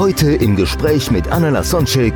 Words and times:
Heute 0.00 0.32
im 0.32 0.56
Gespräch 0.56 1.10
mit 1.10 1.28
Anna 1.28 1.50
Lasonczek, 1.50 2.14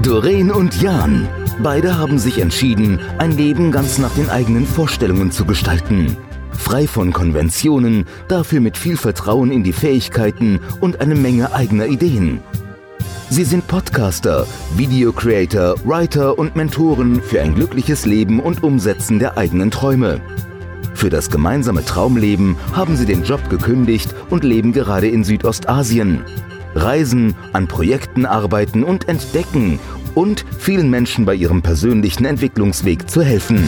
Doreen 0.00 0.50
und 0.50 0.80
Jan. 0.80 1.28
Beide 1.62 1.98
haben 1.98 2.18
sich 2.18 2.38
entschieden, 2.38 2.98
ein 3.18 3.32
Leben 3.32 3.72
ganz 3.72 3.98
nach 3.98 4.14
den 4.14 4.30
eigenen 4.30 4.64
Vorstellungen 4.64 5.30
zu 5.30 5.44
gestalten. 5.44 6.16
Frei 6.52 6.86
von 6.86 7.12
Konventionen, 7.12 8.06
dafür 8.28 8.60
mit 8.62 8.78
viel 8.78 8.96
Vertrauen 8.96 9.50
in 9.50 9.64
die 9.64 9.74
Fähigkeiten 9.74 10.60
und 10.80 11.02
eine 11.02 11.14
Menge 11.14 11.52
eigener 11.52 11.84
Ideen. 11.84 12.40
Sie 13.28 13.44
sind 13.44 13.66
Podcaster, 13.66 14.46
Video-Creator, 14.74 15.74
Writer 15.84 16.38
und 16.38 16.56
Mentoren 16.56 17.20
für 17.20 17.42
ein 17.42 17.54
glückliches 17.54 18.06
Leben 18.06 18.40
und 18.40 18.62
Umsetzen 18.62 19.18
der 19.18 19.36
eigenen 19.36 19.70
Träume. 19.70 20.22
Für 20.94 21.10
das 21.10 21.28
gemeinsame 21.28 21.84
Traumleben 21.84 22.56
haben 22.72 22.96
sie 22.96 23.04
den 23.04 23.24
Job 23.24 23.50
gekündigt 23.50 24.14
und 24.30 24.42
leben 24.42 24.72
gerade 24.72 25.08
in 25.08 25.22
Südostasien. 25.22 26.24
Reisen, 26.76 27.34
an 27.54 27.68
Projekten 27.68 28.26
arbeiten 28.26 28.84
und 28.84 29.08
entdecken 29.08 29.80
und 30.14 30.44
vielen 30.58 30.90
Menschen 30.90 31.24
bei 31.24 31.34
ihrem 31.34 31.62
persönlichen 31.62 32.26
Entwicklungsweg 32.26 33.08
zu 33.08 33.22
helfen. 33.22 33.66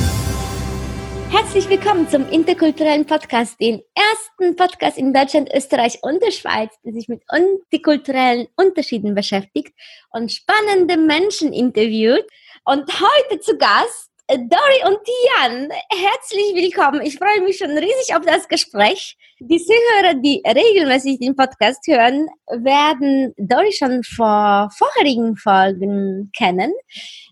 Herzlich 1.31 1.69
willkommen 1.71 2.09
zum 2.09 2.29
interkulturellen 2.29 3.07
Podcast, 3.07 3.59
den 3.61 3.81
ersten 3.95 4.57
Podcast 4.57 4.99
in 4.99 5.15
Deutschland, 5.15 5.51
Österreich 5.55 5.99
und 6.03 6.23
der 6.23 6.31
Schweiz, 6.31 6.75
der 6.85 6.93
sich 6.93 7.09
mit 7.09 7.23
multikulturellen 7.33 8.47
Unterschieden 8.57 9.15
beschäftigt 9.15 9.75
und 10.11 10.31
spannende 10.31 10.99
Menschen 10.99 11.55
interviewt. 11.55 12.25
Und 12.65 12.85
heute 13.01 13.41
zu 13.41 13.57
Gast 13.57 14.11
äh, 14.27 14.37
Dori 14.39 14.93
und 14.93 14.99
Tian, 15.05 15.71
herzlich 15.91 16.55
willkommen. 16.55 17.01
Ich 17.01 17.17
freue 17.17 17.41
mich 17.43 17.57
schon 17.57 17.71
riesig 17.71 18.15
auf 18.15 18.27
das 18.27 18.47
Gespräch. 18.49 19.17
Die 19.41 19.59
Zuhörer, 19.59 20.15
die 20.15 20.43
regelmäßig 20.45 21.21
den 21.21 21.37
Podcast 21.37 21.87
hören, 21.87 22.27
werden 22.49 23.33
Dori 23.37 23.71
schon 23.71 24.03
vor 24.03 24.69
vorherigen 24.77 25.37
Folgen 25.37 26.33
kennen. 26.37 26.73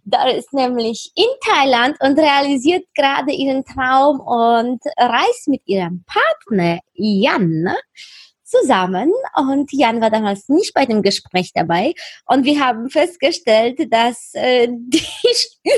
Dori 0.05 0.39
ist 0.39 0.53
nämlich 0.53 1.11
in 1.17 1.27
Thailand 1.45 1.97
und 2.01 2.17
realisiert 2.17 2.85
gerade 2.95 3.33
ihren 3.33 3.65
Traum 3.65 4.21
und 4.21 4.81
reist 4.97 5.49
mit 5.49 5.63
ihrem 5.67 6.05
Partner 6.07 6.79
Jan 6.95 7.75
zusammen. 8.47 9.13
Und 9.37 9.73
Jan 9.73 10.01
war 10.01 10.11
damals 10.11 10.49
nicht 10.49 10.73
bei 10.73 10.87
dem 10.87 11.03
Gespräch 11.03 11.53
dabei. 11.55 11.95
Und 12.27 12.45
wir 12.45 12.65
haben 12.65 12.89
festgestellt, 12.89 13.93
dass 13.93 14.31
äh, 14.35 14.69
die 14.71 15.05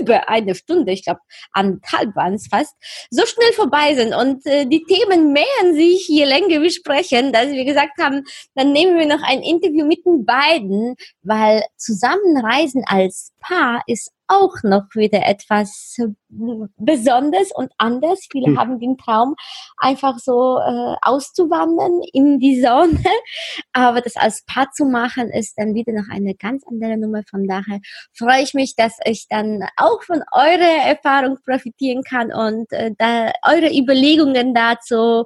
über 0.01 0.29
eine 0.29 0.55
Stunde, 0.55 0.93
ich 0.93 1.05
glaube 1.05 1.21
anderthalb 1.53 2.15
waren 2.15 2.35
es 2.35 2.47
fast, 2.49 2.75
so 3.11 3.25
schnell 3.27 3.53
vorbei 3.55 3.95
sind. 3.95 4.15
Und 4.15 4.45
äh, 4.47 4.67
die 4.67 4.85
Themen 4.85 5.33
mehren 5.33 5.75
sich 5.75 6.07
je 6.09 6.25
länger 6.25 6.61
wir 6.61 6.71
sprechen, 6.71 7.33
dass 7.33 7.49
wir 7.49 7.65
gesagt 7.65 7.99
haben, 8.01 8.25
dann 8.55 8.73
nehmen 8.73 8.99
wir 8.99 9.07
noch 9.07 9.23
ein 9.23 9.43
Interview 9.43 9.87
mit 9.87 10.05
den 10.05 10.25
beiden, 10.25 10.97
weil 11.23 11.65
Zusammenreisen 11.77 12.85
als 12.87 13.33
Paar 13.41 13.83
ist 13.87 14.13
auch 14.29 14.55
noch 14.63 14.85
wieder 14.95 15.27
etwas 15.27 15.97
besonders 16.29 17.51
und 17.55 17.73
anders. 17.79 18.27
Viele 18.31 18.49
hm. 18.49 18.59
haben 18.59 18.79
den 18.79 18.97
Traum, 18.99 19.35
einfach 19.79 20.19
so 20.19 20.59
äh, 20.59 20.97
auszuwandern 21.03 22.01
in 22.13 22.39
die 22.39 22.61
Sonne. 22.61 23.03
Aber 23.73 24.01
das 24.01 24.17
als 24.17 24.45
Paar 24.45 24.71
zu 24.73 24.85
machen, 24.85 25.31
ist 25.31 25.55
dann 25.57 25.75
wieder 25.75 25.93
noch 25.93 26.09
eine 26.11 26.35
ganz 26.35 26.65
andere 26.67 26.97
Nummer. 26.97 27.23
Von 27.29 27.47
daher 27.47 27.81
freue 28.13 28.43
ich 28.43 28.55
mich, 28.55 28.77
dass 28.77 28.99
ich 29.05 29.27
dann 29.29 29.65
auch 29.77 30.03
von 30.03 30.23
eurer 30.33 30.87
Erfahrung 30.87 31.39
profitieren 31.45 32.03
kann 32.03 32.33
und 32.33 32.71
äh, 32.73 32.93
da 32.99 33.33
eure 33.47 33.75
Überlegungen 33.77 34.55
dazu 34.55 35.25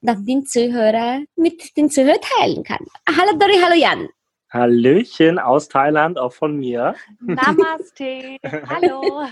nach 0.00 0.16
den 0.20 0.44
Zuhörer 0.44 1.20
mit 1.36 1.76
den 1.76 1.88
Zuhörern 1.90 2.20
teilen 2.38 2.62
kann. 2.62 2.84
Hallo 3.08 3.38
Dori, 3.38 3.58
hallo 3.62 3.74
Jan. 3.74 4.08
Hallöchen 4.54 5.40
aus 5.40 5.68
Thailand, 5.68 6.16
auch 6.16 6.32
von 6.32 6.56
mir. 6.56 6.94
Namaste. 7.20 8.38
Hallo. 8.68 9.26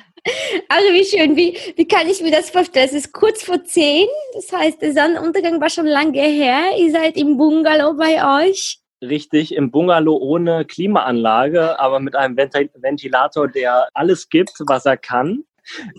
Also 0.69 0.93
wie 0.93 1.05
schön, 1.05 1.37
wie, 1.37 1.57
wie 1.77 1.87
kann 1.87 2.09
ich 2.09 2.21
mir 2.21 2.33
das 2.33 2.51
vorstellen? 2.51 2.87
Es 2.87 2.93
ist 2.93 3.13
kurz 3.13 3.45
vor 3.45 3.63
zehn, 3.63 4.09
das 4.35 4.53
heißt, 4.53 4.83
der 4.83 4.93
Sonnenuntergang 4.93 5.61
war 5.61 5.71
schon 5.71 5.87
lange 5.87 6.21
her. 6.21 6.77
Ihr 6.77 6.91
seid 6.91 7.17
im 7.17 7.37
Bungalow 7.37 7.95
bei 7.97 8.47
euch. 8.47 8.81
Richtig, 9.01 9.55
im 9.55 9.71
Bungalow 9.71 10.17
ohne 10.17 10.65
Klimaanlage, 10.65 11.79
aber 11.79 12.01
mit 12.01 12.17
einem 12.17 12.37
Ventilator, 12.37 13.47
der 13.49 13.89
alles 13.95 14.29
gibt, 14.29 14.53
was 14.67 14.87
er 14.87 14.97
kann. 14.97 15.45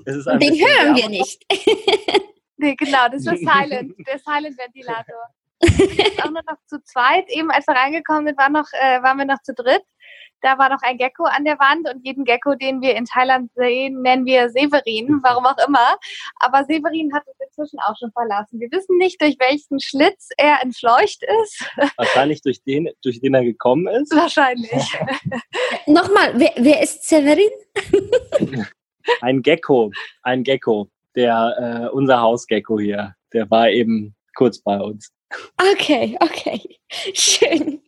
Den 0.06 0.54
hören 0.54 0.96
wir 0.98 1.08
nicht. 1.10 1.44
nee, 2.58 2.76
genau, 2.76 3.08
das 3.10 3.26
ist 3.26 3.40
Silent, 3.40 3.94
der 4.06 4.20
Silent-Ventilator 4.20 5.30
auch 6.22 6.32
nur 6.32 6.42
noch 6.48 6.58
zu 6.68 6.82
zweit. 6.84 7.26
Eben 7.30 7.52
als 7.52 7.68
wir 7.68 7.76
reingekommen 7.76 8.28
sind, 8.28 8.38
war 8.38 8.50
noch, 8.50 8.68
äh, 8.74 9.02
waren 9.02 9.18
wir 9.18 9.26
noch 9.26 9.42
zu 9.44 9.54
dritt. 9.54 9.84
Da 10.44 10.58
war 10.58 10.70
noch 10.70 10.82
ein 10.82 10.98
Gecko 10.98 11.24
an 11.24 11.46
der 11.46 11.58
Wand 11.58 11.90
und 11.90 12.06
jeden 12.06 12.26
Gecko, 12.26 12.56
den 12.56 12.82
wir 12.82 12.96
in 12.96 13.06
Thailand 13.06 13.50
sehen, 13.56 14.02
nennen 14.02 14.26
wir 14.26 14.50
Severin, 14.50 15.22
warum 15.24 15.46
auch 15.46 15.58
immer. 15.66 15.98
Aber 16.40 16.66
Severin 16.66 17.14
hat 17.14 17.26
uns 17.26 17.38
inzwischen 17.40 17.80
auch 17.80 17.96
schon 17.98 18.12
verlassen. 18.12 18.60
Wir 18.60 18.70
wissen 18.72 18.98
nicht, 18.98 19.22
durch 19.22 19.38
welchen 19.40 19.80
Schlitz 19.80 20.30
er 20.38 20.62
entfleucht 20.62 21.24
ist. 21.44 21.66
Wahrscheinlich 21.98 22.42
durch 22.42 22.62
den, 22.62 22.90
durch 23.02 23.22
den 23.22 23.34
er 23.34 23.46
gekommen 23.46 23.88
ist. 23.88 24.14
Wahrscheinlich. 24.14 24.70
Nochmal, 25.88 26.34
wer, 26.36 26.52
wer 26.58 26.82
ist 26.82 27.08
Severin? 27.08 27.50
ein 29.22 29.42
Gecko, 29.42 29.92
ein 30.24 30.44
Gecko, 30.44 30.90
der 31.16 31.88
äh, 31.90 31.96
unser 31.96 32.20
Hausgecko 32.20 32.80
hier, 32.80 33.16
der 33.32 33.50
war 33.50 33.70
eben 33.70 34.14
kurz 34.36 34.60
bei 34.60 34.78
uns. 34.78 35.13
Okay, 35.58 36.18
okay. 36.22 36.62
Schön. 37.14 37.82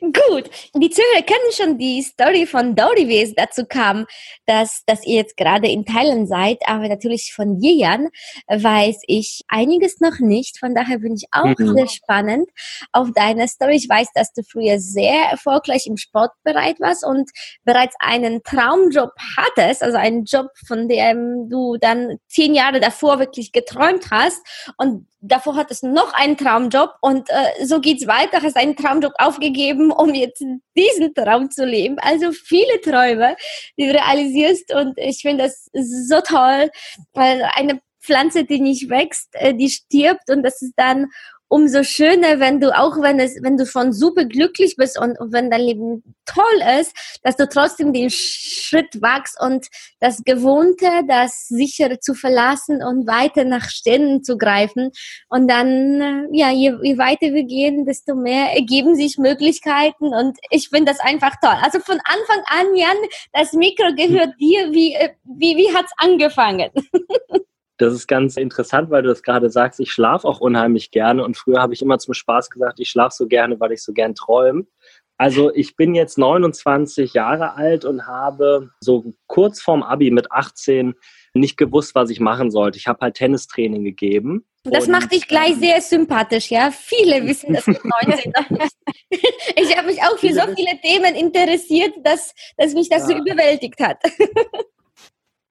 Gut. 0.00 0.50
Die 0.74 0.90
Zuhörer 0.90 1.22
kennen 1.22 1.52
schon 1.52 1.78
die 1.78 2.02
Story 2.02 2.46
von 2.46 2.76
Dori, 2.76 3.08
wie 3.08 3.22
es 3.22 3.34
dazu 3.34 3.64
kam, 3.66 4.06
dass, 4.46 4.84
dass 4.86 5.04
ihr 5.04 5.16
jetzt 5.16 5.36
gerade 5.36 5.68
in 5.68 5.84
Thailand 5.84 6.28
seid. 6.28 6.58
Aber 6.66 6.88
natürlich 6.88 7.32
von 7.34 7.60
Jian 7.60 8.08
weiß 8.46 9.02
ich 9.06 9.42
einiges 9.48 10.00
noch 10.00 10.20
nicht. 10.20 10.58
Von 10.58 10.74
daher 10.74 10.98
bin 10.98 11.14
ich 11.14 11.26
auch 11.32 11.58
mhm. 11.58 11.74
sehr 11.74 11.88
spannend 11.88 12.48
auf 12.92 13.08
deine 13.14 13.48
Story. 13.48 13.76
Ich 13.76 13.88
weiß, 13.88 14.08
dass 14.14 14.32
du 14.32 14.42
früher 14.42 14.78
sehr 14.78 15.24
erfolgreich 15.30 15.86
im 15.86 15.96
Sportbereich 15.96 16.78
warst 16.78 17.04
und 17.04 17.30
bereits 17.64 17.96
einen 17.98 18.42
Traumjob 18.44 19.10
hattest, 19.36 19.82
also 19.82 19.98
einen 19.98 20.24
Job, 20.24 20.46
von 20.66 20.88
dem 20.88 21.48
du 21.50 21.76
dann 21.78 22.18
zehn 22.28 22.54
Jahre 22.54 22.80
davor 22.80 23.18
wirklich 23.18 23.50
geträumt 23.50 24.10
hast. 24.10 24.40
Und 24.76 25.06
davor 25.20 25.56
hattest 25.56 25.82
du 25.82 25.88
noch 25.88 26.14
einen 26.14 26.36
Traumjob 26.36 26.94
und 27.00 27.28
äh, 27.30 27.66
so 27.66 27.80
geht's 27.80 28.06
weiter, 28.06 28.40
hast 28.42 28.56
einen 28.56 28.76
Traumjob 28.76 29.12
aufgegeben, 29.18 29.47
um 29.90 30.14
jetzt 30.14 30.44
diesen 30.76 31.14
Traum 31.14 31.50
zu 31.50 31.64
leben. 31.64 31.98
Also 31.98 32.32
viele 32.32 32.80
Träume, 32.80 33.36
die 33.78 33.86
du 33.86 33.92
realisierst 33.92 34.74
und 34.74 34.96
ich 34.96 35.20
finde 35.22 35.44
das 35.44 35.68
so 35.72 36.20
toll, 36.20 36.70
weil 37.12 37.48
eine 37.54 37.80
Pflanze, 38.00 38.44
die 38.44 38.60
nicht 38.60 38.88
wächst, 38.88 39.28
äh, 39.32 39.54
die 39.54 39.68
stirbt 39.68 40.30
und 40.30 40.42
das 40.42 40.62
ist 40.62 40.72
dann 40.76 41.08
umso 41.48 41.82
schöner, 41.82 42.40
wenn 42.40 42.60
du 42.60 42.76
auch 42.76 43.00
wenn 43.00 43.18
es, 43.18 43.42
wenn 43.42 43.56
du 43.56 43.66
schon 43.66 43.92
super 43.92 44.24
glücklich 44.24 44.76
bist 44.76 44.98
und, 44.98 45.18
und, 45.18 45.32
wenn 45.32 45.50
dein 45.50 45.62
Leben 45.62 46.14
toll 46.26 46.44
ist, 46.80 46.94
dass 47.22 47.36
du 47.36 47.48
trotzdem 47.48 47.92
den 47.92 48.10
Schritt 48.10 49.00
wachst 49.00 49.40
und 49.40 49.66
das 50.00 50.22
Gewohnte, 50.24 50.86
das 51.08 51.48
sichere 51.48 52.00
zu 52.00 52.14
verlassen 52.14 52.82
und 52.82 53.06
weiter 53.06 53.44
nach 53.44 53.68
Sternen 53.70 54.22
zu 54.22 54.36
greifen. 54.36 54.90
Und 55.28 55.48
dann, 55.48 56.00
äh, 56.00 56.28
ja, 56.32 56.50
je, 56.50 56.74
je 56.82 56.98
weiter 56.98 57.32
wir 57.32 57.44
gehen, 57.44 57.86
desto 57.86 58.14
mehr 58.14 58.54
ergeben 58.54 58.94
sich 58.94 59.16
Möglichkeiten 59.18 60.14
und 60.14 60.38
ich 60.50 60.68
finde 60.68 60.92
das 60.92 61.00
einfach 61.00 61.34
toll. 61.40 61.56
Also 61.62 61.80
von 61.80 61.98
Anfang 62.04 62.42
an, 62.46 62.76
Jan, 62.76 62.96
das 63.32 63.52
Mikro 63.52 63.94
gehört 63.94 64.34
dir. 64.40 64.72
Wie, 64.72 64.94
äh, 64.94 65.10
wie, 65.24 65.56
wie 65.56 65.74
hat's 65.74 65.92
angefangen? 65.96 66.70
Das 67.78 67.94
ist 67.94 68.08
ganz 68.08 68.36
interessant, 68.36 68.90
weil 68.90 69.02
du 69.02 69.08
das 69.08 69.22
gerade 69.22 69.50
sagst. 69.50 69.78
Ich 69.80 69.92
schlafe 69.92 70.26
auch 70.26 70.40
unheimlich 70.40 70.90
gerne 70.90 71.24
und 71.24 71.36
früher 71.36 71.62
habe 71.62 71.74
ich 71.74 71.82
immer 71.82 71.98
zum 71.98 72.12
Spaß 72.12 72.50
gesagt, 72.50 72.80
ich 72.80 72.90
schlafe 72.90 73.14
so 73.16 73.26
gerne, 73.28 73.58
weil 73.60 73.72
ich 73.72 73.82
so 73.82 73.92
gern 73.92 74.14
träume. 74.14 74.66
Also 75.16 75.52
ich 75.52 75.74
bin 75.74 75.94
jetzt 75.94 76.16
29 76.16 77.12
Jahre 77.14 77.54
alt 77.54 77.84
und 77.84 78.06
habe 78.06 78.70
so 78.80 79.14
kurz 79.26 79.60
vorm 79.60 79.82
Abi 79.82 80.10
mit 80.10 80.30
18 80.30 80.94
nicht 81.34 81.56
gewusst, 81.56 81.94
was 81.94 82.10
ich 82.10 82.20
machen 82.20 82.50
sollte. 82.50 82.78
Ich 82.78 82.86
habe 82.86 83.00
halt 83.00 83.16
Tennistraining 83.16 83.84
gegeben. 83.84 84.44
Das 84.64 84.86
und, 84.86 84.92
macht 84.92 85.12
dich 85.12 85.26
gleich 85.26 85.52
ähm, 85.52 85.60
sehr 85.60 85.80
sympathisch, 85.80 86.50
ja? 86.50 86.70
Viele 86.70 87.24
wissen 87.26 87.52
das 87.52 87.66
mit 87.66 87.80
19 87.84 88.32
Ich 89.56 89.76
habe 89.76 89.88
mich 89.88 90.00
auch 90.02 90.18
für 90.18 90.32
so 90.32 90.42
viele 90.54 90.80
Themen 90.82 91.14
interessiert, 91.14 91.94
dass, 92.04 92.34
dass 92.56 92.74
mich 92.74 92.88
das 92.88 93.08
ja. 93.08 93.16
so 93.16 93.22
überwältigt 93.22 93.80
hat. 93.80 93.98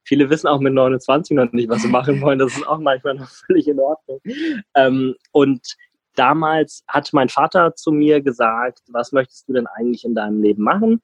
Viele 0.07 0.29
wissen 0.29 0.47
auch 0.47 0.61
mit 0.61 0.73
29 0.73 1.35
noch 1.35 1.51
nicht, 1.51 1.67
was 1.67 1.81
sie 1.81 1.89
machen 1.89 2.21
wollen. 2.21 2.39
Das 2.39 2.55
ist 2.55 2.65
auch 2.65 2.79
manchmal 2.79 3.15
noch 3.15 3.27
völlig 3.27 3.67
in 3.67 3.79
Ordnung. 3.79 4.21
Ähm, 4.73 5.15
und 5.33 5.75
damals 6.15 6.83
hat 6.87 7.09
mein 7.11 7.27
Vater 7.27 7.75
zu 7.75 7.91
mir 7.91 8.21
gesagt, 8.21 8.79
was 8.87 9.11
möchtest 9.11 9.49
du 9.49 9.53
denn 9.53 9.67
eigentlich 9.67 10.05
in 10.05 10.15
deinem 10.15 10.41
Leben 10.41 10.63
machen? 10.63 11.01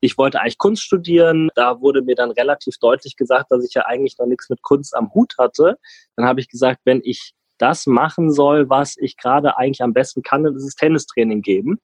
Ich 0.00 0.16
wollte 0.16 0.40
eigentlich 0.40 0.56
Kunst 0.56 0.82
studieren. 0.82 1.50
Da 1.54 1.80
wurde 1.80 2.00
mir 2.00 2.14
dann 2.14 2.30
relativ 2.30 2.76
deutlich 2.78 3.16
gesagt, 3.16 3.50
dass 3.50 3.62
ich 3.62 3.74
ja 3.74 3.82
eigentlich 3.86 4.16
noch 4.18 4.26
nichts 4.26 4.48
mit 4.48 4.62
Kunst 4.62 4.96
am 4.96 5.12
Hut 5.12 5.34
hatte. 5.38 5.78
Dann 6.16 6.26
habe 6.26 6.40
ich 6.40 6.48
gesagt, 6.48 6.80
wenn 6.84 7.02
ich 7.04 7.34
das 7.58 7.86
machen 7.86 8.32
soll, 8.32 8.70
was 8.70 8.96
ich 8.98 9.16
gerade 9.16 9.56
eigentlich 9.56 9.82
am 9.82 9.92
besten 9.92 10.22
kann, 10.22 10.44
dann 10.44 10.56
ist 10.56 10.64
es 10.64 10.74
Tennistraining 10.76 11.42
geben. 11.42 11.78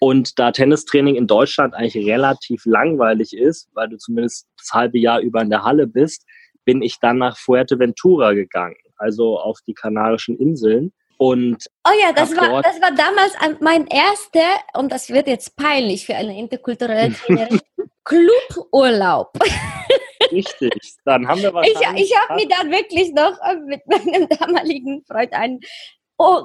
Und 0.00 0.38
da 0.38 0.50
Tennistraining 0.50 1.14
in 1.14 1.26
Deutschland 1.26 1.74
eigentlich 1.74 2.06
relativ 2.06 2.64
langweilig 2.64 3.36
ist, 3.36 3.68
weil 3.72 3.88
du 3.88 3.96
zumindest 3.98 4.48
das 4.58 4.70
halbe 4.72 4.98
Jahr 4.98 5.20
über 5.20 5.40
in 5.42 5.50
der 5.50 5.62
Halle 5.62 5.86
bist, 5.86 6.24
bin 6.64 6.82
ich 6.82 6.98
dann 7.00 7.18
nach 7.18 7.36
Fuerteventura 7.36 8.32
gegangen, 8.32 8.76
also 8.96 9.38
auf 9.38 9.58
die 9.66 9.74
Kanarischen 9.74 10.36
Inseln. 10.38 10.92
Und 11.18 11.66
oh 11.86 11.92
ja, 12.00 12.12
das 12.12 12.36
war, 12.36 12.62
das 12.62 12.80
war 12.80 12.92
damals 12.92 13.34
mein 13.60 13.86
erster, 13.86 14.58
und 14.74 14.90
das 14.90 15.08
wird 15.08 15.28
jetzt 15.28 15.56
peinlich 15.56 16.04
für 16.04 16.16
eine 16.16 16.36
interkulturelle 16.36 17.12
Trainerin, 17.26 17.60
Cluburlaub. 18.04 19.32
Richtig, 20.32 20.94
dann 21.04 21.28
haben 21.28 21.42
wir 21.42 21.52
wahrscheinlich... 21.52 22.04
Ich, 22.04 22.10
ich 22.10 22.18
habe 22.18 22.34
mir 22.34 22.48
dann 22.48 22.70
wirklich 22.70 23.12
noch 23.12 23.38
mit 23.66 23.86
meinem 23.86 24.28
damaligen 24.28 25.04
Freund 25.04 25.32
einen 25.32 25.60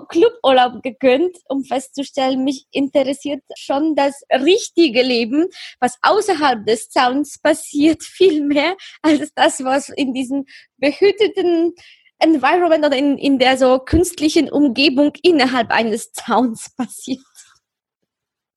Cluburlaub 0.08 0.82
gegönnt, 0.84 1.38
um 1.50 1.64
festzustellen, 1.64 2.44
mich 2.44 2.66
interessiert 2.72 3.44
schon 3.58 3.96
das 3.96 4.22
richtige 4.32 5.02
Leben, 5.02 5.48
was 5.80 5.98
außerhalb 6.02 6.66
des 6.66 6.90
Zauns 6.90 7.40
passiert, 7.40 8.04
viel 8.04 8.44
mehr 8.44 8.76
als 9.02 9.32
das, 9.36 9.64
was 9.64 9.90
in 9.90 10.14
diesem 10.14 10.46
behüteten 10.78 11.74
Environment 12.20 12.86
oder 12.86 12.98
in, 12.98 13.18
in 13.18 13.38
der 13.38 13.58
so 13.58 13.80
künstlichen 13.80 14.50
Umgebung 14.50 15.14
innerhalb 15.22 15.72
eines 15.72 16.12
Zauns 16.12 16.74
passiert. 16.78 17.22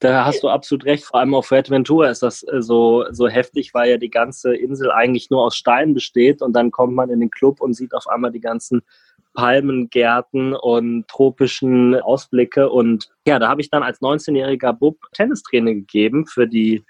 Da 0.00 0.24
hast 0.24 0.42
du 0.42 0.48
absolut 0.48 0.86
recht. 0.86 1.04
Vor 1.04 1.20
allem 1.20 1.34
auf 1.34 1.48
Fuerteventura 1.48 2.08
ist 2.08 2.22
das 2.22 2.42
äh, 2.42 2.62
so, 2.62 3.04
so 3.10 3.28
heftig, 3.28 3.74
weil 3.74 3.90
ja 3.90 3.96
die 3.98 4.08
ganze 4.08 4.56
Insel 4.56 4.90
eigentlich 4.90 5.28
nur 5.28 5.44
aus 5.44 5.56
Stein 5.56 5.92
besteht 5.92 6.40
und 6.40 6.54
dann 6.54 6.70
kommt 6.70 6.94
man 6.94 7.10
in 7.10 7.20
den 7.20 7.30
Club 7.30 7.60
und 7.60 7.74
sieht 7.74 7.92
auf 7.92 8.06
einmal 8.06 8.32
die 8.32 8.40
ganzen 8.40 8.80
Palmengärten 9.34 10.54
und 10.54 11.06
tropischen 11.08 12.00
Ausblicke. 12.00 12.68
Und 12.68 13.08
ja, 13.26 13.38
da 13.38 13.48
habe 13.48 13.60
ich 13.60 13.70
dann 13.70 13.82
als 13.82 14.00
19-jähriger 14.00 14.72
Bub 14.72 14.96
Tennistraining 15.12 15.80
gegeben 15.80 16.26
für 16.26 16.46
die, 16.46 16.84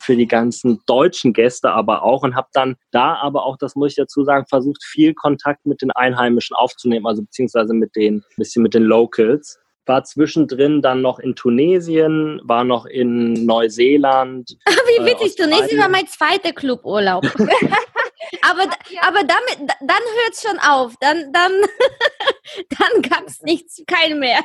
für 0.00 0.16
die 0.16 0.26
ganzen 0.26 0.80
deutschen 0.86 1.32
Gäste 1.32 1.70
aber 1.70 2.02
auch 2.02 2.22
und 2.22 2.36
habe 2.36 2.48
dann 2.52 2.76
da 2.90 3.14
aber 3.14 3.44
auch, 3.44 3.56
das 3.56 3.76
muss 3.76 3.92
ich 3.92 3.96
dazu 3.96 4.24
sagen, 4.24 4.46
versucht, 4.48 4.84
viel 4.84 5.14
Kontakt 5.14 5.66
mit 5.66 5.82
den 5.82 5.90
Einheimischen 5.90 6.56
aufzunehmen, 6.56 7.06
also 7.06 7.22
beziehungsweise 7.22 7.74
mit 7.74 7.96
den, 7.96 8.22
bisschen 8.36 8.62
mit 8.62 8.74
den 8.74 8.84
Locals 8.84 9.58
war 9.86 10.02
zwischendrin 10.04 10.82
dann 10.82 11.00
noch 11.00 11.18
in 11.20 11.36
Tunesien, 11.36 12.40
war 12.42 12.64
noch 12.64 12.86
in 12.86 13.46
Neuseeland. 13.46 14.56
Wie 14.66 15.02
äh, 15.02 15.06
witzig, 15.06 15.38
äh, 15.38 15.44
Tunesien 15.44 15.80
war 15.80 15.88
mein 15.88 16.06
zweiter 16.08 16.52
Cluburlaub. 16.52 17.24
aber, 18.42 18.62
aber 19.02 19.24
damit, 19.24 19.70
dann 19.80 19.90
hört 19.90 20.32
es 20.32 20.42
schon 20.42 20.58
auf. 20.58 20.94
Dann, 21.00 21.32
dann, 21.32 21.52
dann 22.70 23.02
gab 23.02 23.26
es 23.26 23.42
nichts, 23.42 23.82
kein 23.86 24.18
mehr. 24.18 24.40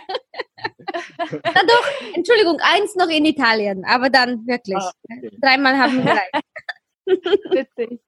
dann 1.17 1.67
doch, 1.67 1.87
Entschuldigung, 2.13 2.59
eins 2.61 2.95
noch 2.95 3.09
in 3.09 3.25
Italien, 3.25 3.85
aber 3.85 4.09
dann 4.09 4.45
wirklich. 4.47 4.77
Ah, 4.77 4.91
okay. 5.09 5.29
Dreimal 5.41 5.77
haben 5.77 5.97
wir 5.97 6.03
gereicht. 6.03 6.45
Witzig. 7.07 7.99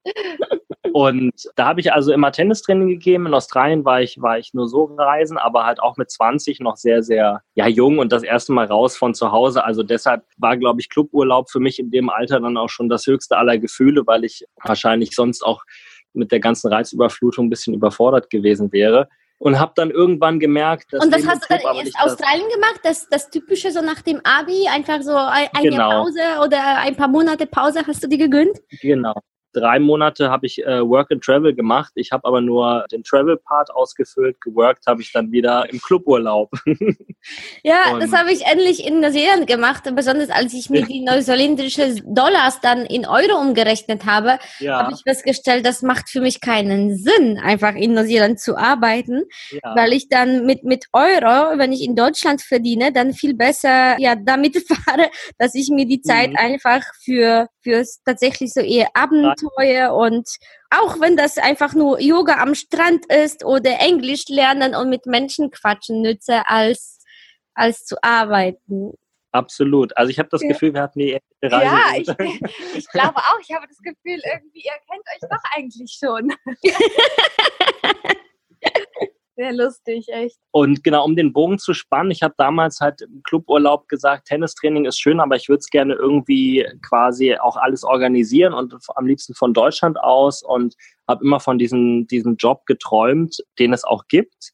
Und 0.92 1.34
da 1.56 1.66
habe 1.66 1.80
ich 1.80 1.92
also 1.92 2.14
immer 2.14 2.32
Tennistraining 2.32 2.88
gegeben. 2.88 3.26
In 3.26 3.34
Australien 3.34 3.84
war 3.86 4.02
ich, 4.02 4.22
war 4.22 4.38
ich 4.38 4.54
nur 4.54 4.68
so 4.68 4.86
reisen, 4.98 5.38
aber 5.38 5.66
halt 5.66 5.80
auch 5.82 5.98
mit 5.98 6.12
20 6.12 6.60
noch 6.60 6.78
sehr, 6.78 7.02
sehr 7.04 7.42
ja, 7.56 7.68
jung 7.68 8.00
und 8.00 8.12
das 8.12 8.24
erste 8.24 8.54
Mal 8.54 8.66
raus 8.66 8.96
von 8.96 9.14
zu 9.14 9.32
Hause. 9.32 9.64
Also 9.64 9.84
deshalb 9.84 10.24
war, 10.38 10.58
glaube 10.58 10.82
ich, 10.82 10.90
Cluburlaub 10.90 11.50
für 11.50 11.60
mich 11.60 11.80
in 11.80 11.90
dem 11.90 12.10
Alter 12.10 12.40
dann 12.40 12.58
auch 12.58 12.70
schon 12.70 12.90
das 12.90 13.08
höchste 13.08 13.38
aller 13.38 13.58
Gefühle, 13.58 14.06
weil 14.06 14.24
ich 14.24 14.46
wahrscheinlich 14.62 15.16
sonst 15.16 15.44
auch 15.44 15.64
mit 16.14 16.32
der 16.32 16.40
ganzen 16.40 16.72
Reizüberflutung 16.72 17.48
ein 17.48 17.50
bisschen 17.50 17.74
überfordert 17.74 18.30
gewesen 18.30 18.72
wäre 18.72 19.10
und 19.44 19.60
habe 19.60 19.74
dann 19.76 19.92
irgendwann 19.92 20.40
gemerkt, 20.40 20.94
dass. 20.94 21.04
Und 21.04 21.14
das 21.14 21.28
hast 21.28 21.44
du 21.44 21.48
dann 21.50 21.76
in 21.76 21.92
Australien 22.00 22.48
gemacht, 22.54 22.80
das, 22.84 23.10
das 23.10 23.30
typische 23.30 23.72
so 23.72 23.82
nach 23.82 24.02
dem 24.02 24.22
Abi, 24.24 24.68
einfach 24.70 25.02
so 25.02 25.16
eine 25.16 25.70
genau. 25.70 26.04
Pause 26.04 26.22
oder 26.44 26.78
ein 26.78 26.96
paar 26.96 27.10
Monate 27.10 27.46
Pause 27.46 27.82
hast 27.86 28.02
du 28.04 28.08
dir 28.08 28.18
gegönnt? 28.18 28.58
Genau 28.82 29.16
drei 29.54 29.80
Monate 29.80 30.30
habe 30.30 30.46
ich 30.46 30.64
äh, 30.64 30.82
Work 30.82 31.12
and 31.12 31.24
Travel 31.24 31.54
gemacht. 31.54 31.92
Ich 31.96 32.12
habe 32.12 32.28
aber 32.28 32.42
nur 32.42 32.86
den 32.92 33.04
Travel-Part 33.04 33.72
ausgefüllt. 33.72 34.42
Geworkt 34.42 34.86
habe 34.88 35.02
ich 35.02 35.12
dann 35.12 35.32
wieder 35.32 35.72
im 35.72 35.80
Cluburlaub. 35.80 36.52
ja, 37.64 37.94
und 37.94 38.02
das 38.02 38.12
habe 38.12 38.32
ich 38.32 38.46
endlich 38.46 38.86
in 38.86 39.00
Neuseeland 39.00 39.48
gemacht. 39.48 39.84
Besonders 39.96 40.30
als 40.30 40.54
ich 40.54 40.70
mir 40.70 40.86
die 40.86 41.02
neuseeländische 41.02 41.96
Dollars 42.06 42.60
dann 42.62 42.86
in 42.86 43.06
Euro 43.06 43.40
umgerechnet 43.40 44.06
habe, 44.06 44.40
ja. 44.60 44.80
habe 44.80 44.94
ich 44.94 45.02
festgestellt, 45.04 45.66
das 45.66 45.82
macht 45.82 46.10
für 46.10 46.22
mich 46.22 46.42
keinen 46.42 46.98
Sinn, 46.98 47.40
einfach 47.40 47.76
in 47.76 47.94
Neuseeland 47.94 48.40
zu 48.40 48.58
arbeiten, 48.58 49.24
ja. 49.52 49.76
weil 49.76 49.94
ich 49.94 50.10
dann 50.10 50.46
mit, 50.46 50.64
mit 50.64 50.86
Euro, 50.94 51.58
wenn 51.58 51.72
ich 51.72 51.84
in 51.84 51.96
Deutschland 51.96 52.42
verdiene, 52.42 52.92
dann 52.92 53.14
viel 53.14 53.36
besser 53.36 54.00
ja 54.00 54.16
damit 54.16 54.58
fahre, 54.68 55.10
dass 55.38 55.56
ich 55.56 55.70
mir 55.70 55.86
die 55.86 56.02
Zeit 56.02 56.32
mhm. 56.32 56.38
einfach 56.38 56.84
für 57.04 57.48
fürs 57.62 58.02
tatsächlich 58.04 58.54
so 58.54 58.60
eher 58.60 58.90
Abend 58.94 59.43
Abenteuer 59.44 59.94
und 59.94 60.30
auch 60.70 61.00
wenn 61.00 61.18
das 61.18 61.38
einfach 61.38 61.74
nur 61.74 62.00
Yoga 62.00 62.42
am 62.42 62.56
Strand 62.56 63.06
ist 63.12 63.44
oder 63.44 63.80
Englisch 63.80 64.28
lernen 64.28 64.76
und 64.76 64.90
mit 64.90 65.06
Menschen 65.06 65.52
quatschen 65.52 66.02
nütze, 66.02 66.48
als, 66.48 67.00
als 67.54 67.86
zu 67.86 67.96
arbeiten. 68.02 68.94
Absolut. 69.34 69.98
Also 69.98 70.12
ich 70.12 70.20
habe 70.20 70.30
das. 70.30 70.42
Gefühl, 70.42 70.74
wir 70.76 70.82
hatten 70.84 71.00
die 71.00 71.20
Reise. 71.42 71.66
Ja, 71.66 71.94
ich, 71.98 72.08
ich 72.76 72.88
glaube 72.90 73.18
auch. 73.18 73.40
Ich 73.42 73.54
habe 73.54 73.68
das 73.68 73.80
Gefühl, 73.80 74.22
irgendwie, 74.32 74.60
ihr 74.60 74.78
kennt 74.90 75.04
euch 75.14 75.30
doch 75.30 75.44
eigentlich 75.56 75.92
schon. 76.00 76.32
Sehr 79.36 79.52
lustig, 79.52 80.10
echt. 80.10 80.38
Und 80.52 80.84
genau, 80.84 81.04
um 81.04 81.16
den 81.16 81.34
Bogen 81.34 81.58
zu 81.58 81.74
spannen, 81.74 82.12
ich 82.12 82.22
habe 82.22 82.36
damals 82.38 82.80
halt 82.80 83.02
im 83.02 83.24
Cluburlaub 83.24 83.88
gesagt, 83.88 84.28
Tennistraining 84.28 84.86
ist 84.86 85.00
schön, 85.00 85.20
aber 85.20 85.36
ich 85.36 85.50
würde 85.50 85.60
es 85.60 85.70
gerne 85.70 85.96
irgendwie 85.96 86.68
quasi 86.88 87.36
auch 87.36 87.58
alles 87.58 87.84
organisieren 87.84 88.54
und 88.54 88.76
am 88.96 89.08
liebsten 89.08 89.34
von 89.34 89.54
Deutschland 89.54 90.00
aus 90.00 90.44
und 90.44 90.76
habe 91.08 91.26
immer 91.26 91.40
von 91.40 91.58
diesem, 91.58 92.06
diesem 92.06 92.36
Job 92.36 92.68
geträumt, 92.68 93.38
den 93.58 93.74
es 93.74 93.84
auch 93.84 94.08
gibt 94.08 94.52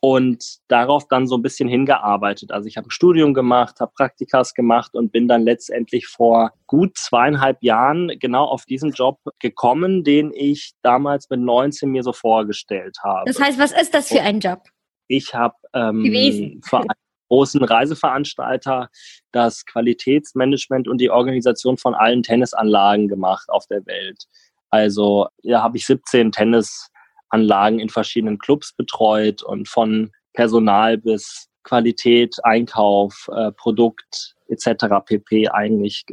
und 0.00 0.58
darauf 0.68 1.08
dann 1.08 1.26
so 1.26 1.36
ein 1.36 1.42
bisschen 1.42 1.68
hingearbeitet. 1.68 2.52
Also 2.52 2.68
ich 2.68 2.76
habe 2.76 2.88
ein 2.88 2.90
Studium 2.90 3.34
gemacht, 3.34 3.80
habe 3.80 3.92
Praktikas 3.94 4.54
gemacht 4.54 4.94
und 4.94 5.10
bin 5.10 5.26
dann 5.26 5.42
letztendlich 5.42 6.06
vor 6.06 6.52
gut 6.66 6.96
zweieinhalb 6.96 7.62
Jahren 7.62 8.12
genau 8.18 8.44
auf 8.44 8.64
diesen 8.64 8.92
Job 8.92 9.18
gekommen, 9.40 10.04
den 10.04 10.32
ich 10.32 10.72
damals 10.82 11.28
mit 11.30 11.40
19 11.40 11.90
mir 11.90 12.02
so 12.02 12.12
vorgestellt 12.12 12.98
habe. 13.02 13.24
Das 13.26 13.40
heißt, 13.40 13.58
was 13.58 13.72
ist 13.72 13.94
das 13.94 14.08
für 14.08 14.20
ein 14.20 14.40
Job? 14.40 14.62
Ich 15.08 15.34
habe 15.34 15.54
ähm, 15.72 16.60
für 16.64 16.78
einen 16.78 16.88
großen 17.28 17.62
Reiseveranstalter 17.62 18.88
das 19.32 19.64
Qualitätsmanagement 19.66 20.88
und 20.88 21.00
die 21.00 21.10
Organisation 21.10 21.76
von 21.76 21.94
allen 21.94 22.22
Tennisanlagen 22.22 23.08
gemacht 23.08 23.48
auf 23.48 23.66
der 23.66 23.84
Welt. 23.86 24.24
Also 24.70 25.28
ja, 25.42 25.62
habe 25.62 25.76
ich 25.76 25.86
17 25.86 26.32
Tennis 26.32 26.90
Anlagen 27.30 27.78
in 27.78 27.88
verschiedenen 27.88 28.38
Clubs 28.38 28.72
betreut 28.72 29.42
und 29.42 29.68
von 29.68 30.10
Personal 30.32 30.98
bis 30.98 31.48
Qualität, 31.64 32.36
Einkauf, 32.44 33.28
äh, 33.34 33.52
Produkt 33.52 34.34
etc. 34.48 34.86
pp. 35.04 35.48
eigentlich 35.48 36.06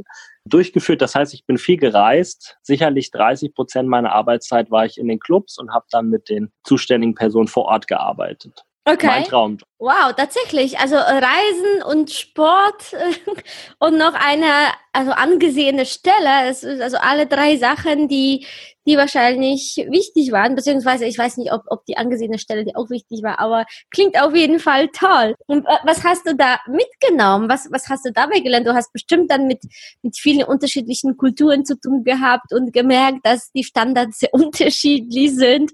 durchgeführt. 0.46 1.02
Das 1.02 1.16
heißt, 1.16 1.34
ich 1.34 1.46
bin 1.46 1.58
viel 1.58 1.78
gereist. 1.78 2.58
Sicherlich 2.62 3.12
30 3.12 3.54
Prozent 3.54 3.88
meiner 3.88 4.12
Arbeitszeit 4.12 4.70
war 4.72 4.86
ich 4.86 4.98
in 4.98 5.08
den 5.08 5.20
Clubs 5.20 5.58
und 5.58 5.72
habe 5.74 5.86
dann 5.92 6.10
mit 6.10 6.30
den 6.30 6.52
zuständigen 6.64 7.16
Personen 7.16 7.48
vor 7.48 7.66
Ort 7.66 7.88
gearbeitet. 7.88 8.66
Okay. 8.88 9.08
Mein 9.08 9.24
Traum. 9.24 9.58
Wow, 9.80 10.14
tatsächlich. 10.16 10.78
Also 10.78 10.96
äh, 10.96 11.00
Reisen 11.00 11.84
und 11.88 12.12
Sport 12.12 12.96
und 13.80 13.98
noch 13.98 14.14
eine 14.14 14.46
also 14.94 15.12
angesehene 15.12 15.86
Stelle. 15.86 16.48
Es 16.48 16.64
ist 16.64 16.82
also 16.82 16.98
alle 16.98 17.26
drei 17.26 17.58
Sachen, 17.58 18.08
die 18.08 18.46
die 18.88 18.98
wahrscheinlich 18.98 19.84
wichtig 19.90 20.32
waren, 20.32 20.56
beziehungsweise 20.56 21.06
ich 21.06 21.18
weiß 21.18 21.38
nicht, 21.38 21.52
ob, 21.52 21.64
ob 21.68 21.86
die 21.86 21.98
angesehene 21.98 22.38
Stelle 22.38 22.66
die 22.66 22.76
auch 22.76 22.90
wichtig 22.90 23.24
war, 23.24 23.40
aber 23.40 23.66
klingt 23.90 24.22
auf 24.22 24.36
jeden 24.36 24.60
Fall 24.60 24.90
toll. 24.90 25.36
Und 25.48 25.66
äh, 25.66 25.78
was 25.84 26.04
hast 26.04 26.28
du 26.28 26.36
da 26.36 26.60
mitgenommen? 26.68 27.50
Was, 27.50 27.68
was 27.72 27.90
hast 27.90 28.06
du 28.06 28.12
dabei 28.12 28.40
gelernt? 28.40 28.68
Du 28.68 28.76
hast 28.76 28.94
bestimmt 28.94 29.32
dann 29.32 29.48
mit, 29.48 29.64
mit 30.04 30.16
vielen 30.18 30.44
unterschiedlichen 30.44 31.18
Kulturen 31.18 31.66
zu 31.66 31.80
tun 31.80 32.04
gehabt 32.04 32.54
und 32.54 32.74
gemerkt, 32.74 33.26
dass 33.26 33.52
die 33.52 33.64
Standards 33.64 34.20
sehr 34.20 34.30
unterschiedlich 34.34 35.36
sind. 35.36 35.72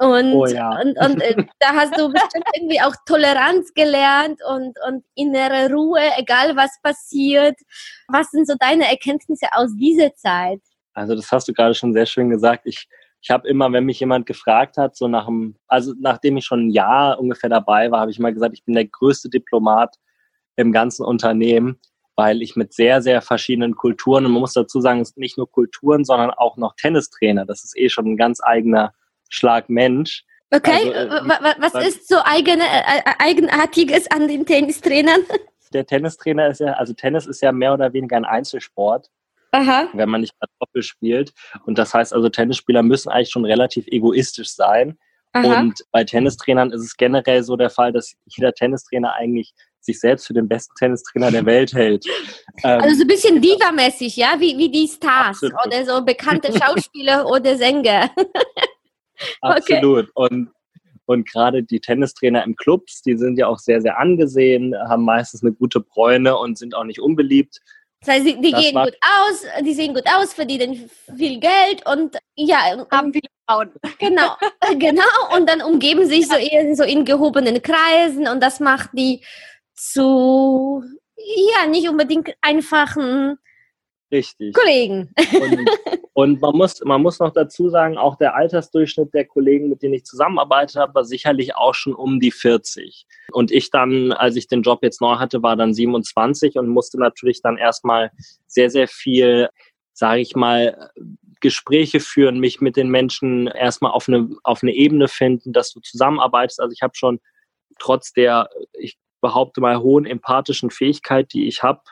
Und, 0.00 0.32
Oh 0.32 0.46
ja. 0.46 0.80
und, 0.80 0.96
und 0.96 1.20
äh, 1.20 1.34
da 1.58 1.74
hast 1.74 1.98
du 1.98 2.12
bestimmt 2.12 2.46
irgendwie 2.54 2.80
auch 2.80 2.94
Toleranz 3.04 3.74
gelernt 3.74 4.40
und, 4.48 4.78
und 4.86 5.04
innere 5.16 5.72
Ruhe, 5.72 6.00
egal 6.16 6.54
was 6.54 6.78
passiert. 6.82 7.56
Was 8.06 8.30
sind 8.30 8.46
so 8.46 8.54
deine 8.58 8.88
Erkenntnisse 8.88 9.46
aus 9.52 9.74
dieser 9.76 10.14
Zeit? 10.14 10.60
Also 10.94 11.14
das 11.14 11.30
hast 11.32 11.48
du 11.48 11.52
gerade 11.52 11.74
schon 11.74 11.92
sehr 11.92 12.06
schön 12.06 12.30
gesagt. 12.30 12.62
Ich, 12.64 12.88
ich 13.20 13.30
habe 13.30 13.48
immer, 13.48 13.72
wenn 13.72 13.84
mich 13.84 13.98
jemand 13.98 14.26
gefragt 14.26 14.76
hat, 14.76 14.96
so 14.96 15.08
nach 15.08 15.26
dem, 15.26 15.56
also 15.66 15.94
nachdem 15.98 16.36
ich 16.36 16.44
schon 16.44 16.68
ein 16.68 16.70
Jahr 16.70 17.18
ungefähr 17.18 17.50
dabei 17.50 17.90
war, 17.90 18.00
habe 18.00 18.12
ich 18.12 18.18
immer 18.18 18.32
gesagt, 18.32 18.54
ich 18.54 18.64
bin 18.64 18.74
der 18.74 18.86
größte 18.86 19.28
Diplomat 19.28 19.96
im 20.54 20.70
ganzen 20.70 21.04
Unternehmen, 21.04 21.80
weil 22.14 22.42
ich 22.42 22.54
mit 22.54 22.72
sehr, 22.72 23.02
sehr 23.02 23.20
verschiedenen 23.20 23.74
Kulturen, 23.74 24.26
und 24.26 24.32
man 24.32 24.40
muss 24.40 24.52
dazu 24.52 24.80
sagen, 24.80 25.00
es 25.00 25.10
sind 25.10 25.20
nicht 25.20 25.38
nur 25.38 25.50
Kulturen, 25.50 26.04
sondern 26.04 26.30
auch 26.30 26.56
noch 26.56 26.74
Tennistrainer. 26.76 27.46
Das 27.46 27.64
ist 27.64 27.76
eh 27.76 27.88
schon 27.88 28.06
ein 28.06 28.16
ganz 28.16 28.40
eigener 28.42 28.92
Schlag 29.28 29.68
Mensch. 29.68 30.24
Okay, 30.50 30.92
Also, 30.94 31.16
äh, 31.16 31.28
wa- 31.28 31.54
was 31.58 31.74
ist 31.86 32.08
so 32.08 32.16
eigene, 32.24 32.64
äh, 32.64 32.98
äh, 33.04 33.12
eigenartiges 33.18 34.10
an 34.10 34.28
den 34.28 34.46
Tennistrainern? 34.46 35.20
Der 35.74 35.84
Tennistrainer 35.84 36.48
ist 36.48 36.60
ja, 36.60 36.72
also 36.72 36.94
Tennis 36.94 37.26
ist 37.26 37.42
ja 37.42 37.52
mehr 37.52 37.74
oder 37.74 37.92
weniger 37.92 38.16
ein 38.16 38.24
Einzelsport. 38.24 39.10
Aha. 39.50 39.88
wenn 39.94 40.10
man 40.10 40.20
nicht 40.20 40.38
gerade 40.38 40.52
Doppel 40.60 40.82
spielt. 40.82 41.32
Und 41.64 41.78
das 41.78 41.94
heißt 41.94 42.12
also, 42.12 42.28
Tennisspieler 42.28 42.82
müssen 42.82 43.08
eigentlich 43.08 43.30
schon 43.30 43.46
relativ 43.46 43.86
egoistisch 43.86 44.50
sein. 44.54 44.98
Aha. 45.32 45.60
Und 45.60 45.80
bei 45.90 46.04
Tennistrainern 46.04 46.70
ist 46.70 46.82
es 46.82 46.96
generell 46.98 47.42
so 47.42 47.56
der 47.56 47.70
Fall, 47.70 47.90
dass 47.92 48.14
jeder 48.26 48.52
Tennistrainer 48.52 49.14
eigentlich 49.14 49.54
sich 49.80 50.00
selbst 50.00 50.26
für 50.26 50.34
den 50.34 50.48
besten 50.48 50.74
Tennistrainer 50.78 51.30
der 51.30 51.46
Welt 51.46 51.72
hält. 51.72 52.04
Ähm, 52.64 52.80
Also 52.82 52.96
so 52.96 53.02
ein 53.02 53.06
bisschen 53.08 53.40
Diva-mäßig, 53.40 54.16
ja, 54.16 54.34
wie, 54.38 54.58
wie 54.58 54.68
die 54.70 54.88
Stars 54.88 55.42
Absolut. 55.42 55.66
oder 55.66 55.84
so 55.86 56.04
bekannte 56.04 56.52
Schauspieler 56.58 57.24
oder 57.30 57.56
Sänger. 57.56 58.10
absolut. 59.40 60.10
Und, 60.14 60.50
und 61.06 61.28
gerade 61.28 61.62
die 61.62 61.80
Tennistrainer 61.80 62.44
im 62.44 62.56
Clubs, 62.56 63.02
die 63.02 63.16
sind 63.16 63.38
ja 63.38 63.46
auch 63.46 63.58
sehr, 63.58 63.80
sehr 63.80 63.98
angesehen, 63.98 64.74
haben 64.88 65.04
meistens 65.04 65.42
eine 65.42 65.52
gute 65.52 65.80
Bräune 65.80 66.36
und 66.36 66.58
sind 66.58 66.74
auch 66.74 66.84
nicht 66.84 67.00
unbeliebt. 67.00 67.60
Das 68.00 68.14
heißt, 68.14 68.26
die, 68.26 68.40
die 68.40 68.52
Das 68.52 68.60
gehen 68.60 68.74
gut 68.74 68.96
aus, 69.00 69.44
die 69.64 69.74
sehen 69.74 69.94
gut 69.94 70.06
aus, 70.06 70.32
verdienen 70.32 70.88
viel 71.16 71.40
Geld 71.40 71.84
und 71.86 72.16
ja, 72.36 72.58
Haben 72.90 73.12
viele 73.12 73.28
Frauen. 73.48 73.72
genau, 73.98 74.36
genau. 74.78 75.36
Und 75.36 75.48
dann 75.48 75.62
umgeben 75.62 76.06
sich 76.06 76.28
so 76.28 76.36
eher 76.36 76.76
so 76.76 76.84
in 76.84 77.04
gehobenen 77.04 77.60
Kreisen 77.60 78.28
und 78.28 78.40
das 78.40 78.60
macht 78.60 78.90
die 78.92 79.22
zu, 79.74 80.84
ja, 81.16 81.68
nicht 81.68 81.88
unbedingt 81.88 82.34
einfachen 82.40 83.38
Richtig. 84.10 84.54
Kollegen. 84.54 85.12
Und, 85.34 85.70
und 86.18 86.40
man, 86.40 86.56
muss, 86.56 86.80
man 86.84 87.00
muss 87.00 87.20
noch 87.20 87.32
dazu 87.32 87.68
sagen, 87.68 87.96
auch 87.96 88.16
der 88.16 88.34
Altersdurchschnitt 88.34 89.14
der 89.14 89.24
Kollegen, 89.24 89.68
mit 89.68 89.82
denen 89.82 89.94
ich 89.94 90.04
zusammenarbeitet 90.04 90.74
habe, 90.74 90.92
war 90.96 91.04
sicherlich 91.04 91.54
auch 91.54 91.74
schon 91.74 91.94
um 91.94 92.18
die 92.18 92.32
40. 92.32 93.06
Und 93.30 93.52
ich 93.52 93.70
dann, 93.70 94.10
als 94.10 94.34
ich 94.34 94.48
den 94.48 94.62
Job 94.62 94.80
jetzt 94.82 95.00
neu 95.00 95.14
hatte, 95.14 95.44
war 95.44 95.54
dann 95.54 95.72
27 95.72 96.56
und 96.56 96.66
musste 96.66 96.98
natürlich 96.98 97.40
dann 97.40 97.56
erstmal 97.56 98.10
sehr, 98.48 98.68
sehr 98.68 98.88
viel, 98.88 99.48
sage 99.92 100.20
ich 100.20 100.34
mal, 100.34 100.90
Gespräche 101.38 102.00
führen, 102.00 102.40
mich 102.40 102.60
mit 102.60 102.76
den 102.76 102.88
Menschen 102.88 103.46
erstmal 103.46 103.92
auf 103.92 104.08
eine, 104.08 104.28
auf 104.42 104.64
eine 104.64 104.72
Ebene 104.72 105.06
finden, 105.06 105.52
dass 105.52 105.70
du 105.70 105.78
zusammenarbeitest. 105.78 106.60
Also 106.60 106.72
ich 106.72 106.82
habe 106.82 106.96
schon 106.96 107.20
trotz 107.78 108.12
der, 108.12 108.48
ich 108.72 108.98
behaupte 109.20 109.60
mal, 109.60 109.78
hohen 109.78 110.04
empathischen 110.04 110.70
Fähigkeit, 110.70 111.32
die 111.32 111.46
ich 111.46 111.62
habe, 111.62 111.82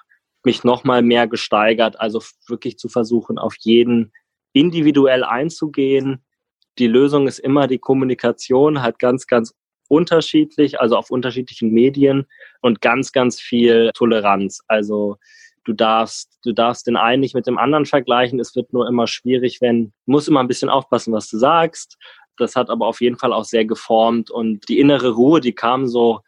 mich 0.47 0.65
nochmal 0.65 1.03
mehr 1.03 1.27
gesteigert. 1.27 2.01
Also 2.01 2.23
wirklich 2.47 2.79
zu 2.79 2.89
versuchen, 2.89 3.37
auf 3.37 3.55
jeden 3.59 4.13
individuell 4.55 5.25
einzugehen. 5.25 6.25
Die 6.79 6.87
Lösung 6.87 7.27
ist 7.27 7.41
immer 7.41 7.67
die 7.67 7.79
Kommunikation, 7.79 8.81
halt 8.81 8.99
ganz, 8.99 9.27
ganz 9.27 9.55
unterschiedlich, 9.89 10.81
also 10.81 10.97
auf 10.97 11.11
unterschiedlichen 11.11 11.71
Medien 11.71 12.27
und 12.63 12.81
ganz, 12.81 13.13
ganz 13.13 13.41
viel 13.41 13.91
Toleranz. 13.95 14.61
Also 14.69 15.17
du 15.65 15.73
darfst, 15.73 16.39
du 16.45 16.53
darfst 16.53 16.87
den 16.87 16.97
einen 16.97 17.21
nicht 17.21 17.35
mit 17.35 17.47
dem 17.47 17.59
anderen 17.59 17.85
vergleichen. 17.85 18.41
Es 18.41 18.55
wird 18.55 18.73
nur 18.73 18.89
immer 18.89 19.07
schwierig, 19.07 19.61
wenn, 19.61 19.87
du 20.07 20.13
musst 20.13 20.29
immer 20.29 20.41
ein 20.41 20.49
bisschen 20.49 20.71
aufpassen, 20.71 21.13
was 21.13 21.29
du 21.29 21.39
sagst. 21.39 21.99
Das 22.37 22.55
hat 22.55 22.71
aber 22.71 22.87
auf 22.87 23.01
jeden 23.01 23.19
Fall 23.19 23.33
auch 23.33 23.45
sehr 23.45 23.65
geformt 23.65 24.31
und 24.31 24.69
die 24.69 24.79
innere 24.79 25.11
Ruhe, 25.11 25.41
die 25.41 25.55
kam 25.55 25.87
so 25.87 26.21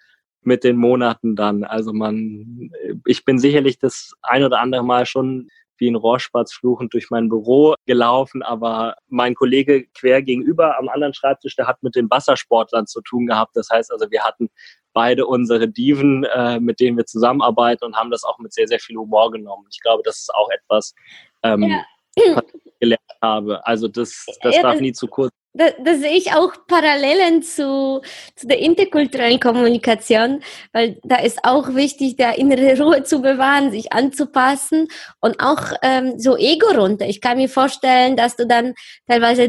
mit 0.42 0.64
den 0.64 0.76
Monaten 0.76 1.37
dann. 1.37 1.64
Also 1.64 1.92
man, 1.92 2.71
ich 3.07 3.25
bin 3.25 3.38
sicherlich 3.38 3.78
das 3.78 4.14
ein 4.23 4.45
oder 4.45 4.61
andere 4.61 4.85
Mal 4.85 5.07
schon 5.07 5.49
wie 5.78 5.88
ein 5.88 5.95
Rohrspatz 5.97 6.52
fluchend 6.52 6.92
durch 6.92 7.11
mein 7.11 7.28
Büro 7.28 7.75
gelaufen, 7.87 8.42
aber 8.42 8.97
mein 9.09 9.35
Kollege 9.35 9.87
quer 9.95 10.23
gegenüber 10.23 10.78
am 10.78 10.88
anderen 10.88 11.14
Schreibtisch, 11.14 11.54
der 11.57 11.66
hat 11.66 11.83
mit 11.83 11.95
den 11.95 12.11
Wassersportlern 12.11 12.87
zu 12.87 13.00
tun 13.00 13.26
gehabt. 13.26 13.57
Das 13.57 13.71
heißt 13.71 13.92
also, 13.92 14.11
wir 14.11 14.25
hatten 14.25 14.50
beide 14.92 15.26
unsere 15.26 15.68
Diven, 15.68 16.25
äh, 16.25 16.59
mit 16.59 16.80
denen 16.80 16.97
wir 16.97 17.07
zusammenarbeiten 17.07 17.85
und 17.85 17.97
haben 17.97 18.11
das 18.11 18.25
auch 18.25 18.38
mit 18.38 18.52
sehr, 18.52 18.66
sehr 18.66 18.80
viel 18.80 18.97
Humor 18.97 19.30
genommen. 19.30 19.66
Ich 19.71 19.80
glaube, 19.80 20.02
das 20.04 20.21
ist 20.21 20.35
auch 20.35 20.50
etwas, 20.50 20.95
ähm, 21.42 21.62
Ja. 21.62 21.85
gelernt 22.80 23.00
habe. 23.22 23.66
Also 23.66 23.88
das, 23.88 24.25
das 24.42 24.54
Ja, 24.56 24.62
darf 24.62 24.72
das- 24.75 24.80
nie 24.80 24.92
zu 24.92 25.06
kurz 25.08 25.32
Da, 25.54 25.70
da 25.82 25.94
sehe 25.96 26.12
ich 26.16 26.32
auch 26.34 26.52
Parallelen 26.68 27.42
zu, 27.42 28.00
zu 28.37 28.46
der 28.46 28.60
interkulturellen 28.60 29.40
Kommunikation, 29.40 30.40
weil 30.72 31.00
da 31.02 31.16
ist 31.16 31.40
auch 31.42 31.75
wichtig, 31.75 32.14
der 32.16 32.38
innere 32.38 32.78
Ruhe 32.80 33.02
zu 33.02 33.20
bewahren, 33.20 33.72
sich 33.72 33.92
anzupassen 33.92 34.87
und 35.20 35.40
auch 35.40 35.72
ähm, 35.82 36.16
so 36.20 36.37
Ego 36.37 36.68
runter. 36.68 37.06
Ich 37.08 37.20
kann 37.20 37.38
mir 37.38 37.48
vorstellen, 37.48 38.14
dass 38.16 38.37
du 38.37 38.46
dann 38.46 38.75
teilweise 39.08 39.48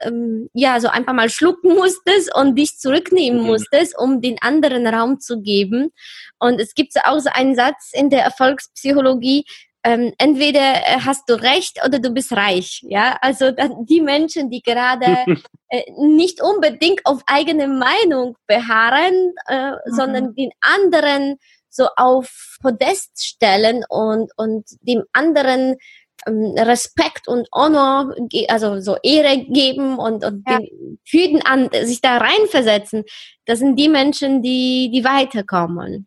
ähm, 0.00 0.48
ja 0.54 0.80
so 0.80 0.88
einfach 0.88 1.12
mal 1.12 1.28
schlucken 1.28 1.74
musstest 1.74 2.34
und 2.34 2.54
dich 2.56 2.78
zurücknehmen 2.78 3.40
Mhm. 3.42 3.46
musstest, 3.46 3.98
um 3.98 4.22
den 4.22 4.38
anderen 4.40 4.86
Raum 4.86 5.20
zu 5.20 5.42
geben. 5.42 5.90
Und 6.38 6.60
es 6.60 6.72
gibt 6.74 6.94
so 6.94 7.00
auch 7.04 7.18
so 7.20 7.28
einen 7.30 7.54
Satz 7.56 7.90
in 7.92 8.08
der 8.08 8.22
Erfolgspsychologie, 8.24 9.44
ähm, 9.84 10.12
entweder 10.18 10.60
äh, 10.60 11.00
hast 11.04 11.28
du 11.28 11.34
recht 11.34 11.80
oder 11.84 11.98
du 11.98 12.10
bist 12.10 12.32
reich. 12.32 12.80
Ja, 12.82 13.18
also 13.20 13.50
die 13.82 14.00
Menschen, 14.00 14.50
die 14.50 14.62
gerade 14.62 15.06
äh, 15.68 15.82
nicht 15.98 16.40
unbedingt 16.42 17.04
auf 17.04 17.22
eigene 17.26 17.68
Meinung 17.68 18.36
beharren, 18.46 19.32
äh, 19.46 19.72
sondern 19.86 20.34
den 20.34 20.50
anderen 20.60 21.38
so 21.68 21.88
auf 21.96 22.58
Podest 22.60 23.24
stellen 23.24 23.84
und, 23.88 24.30
und 24.36 24.64
dem 24.82 25.04
anderen 25.12 25.76
ähm, 26.26 26.54
Respekt 26.56 27.26
und 27.26 27.48
Honor, 27.52 28.14
also 28.48 28.78
so 28.80 28.96
Ehre 29.02 29.44
geben 29.46 29.98
und, 29.98 30.24
und 30.24 30.44
Ja. 30.48 30.58
den, 30.58 30.98
für 31.04 31.28
den 31.28 31.44
an, 31.44 31.70
sich 31.84 32.00
da 32.00 32.18
reinversetzen. 32.18 33.04
Das 33.46 33.58
sind 33.58 33.76
die 33.76 33.88
Menschen, 33.88 34.42
die, 34.42 34.90
die 34.92 35.04
weiterkommen. 35.04 36.06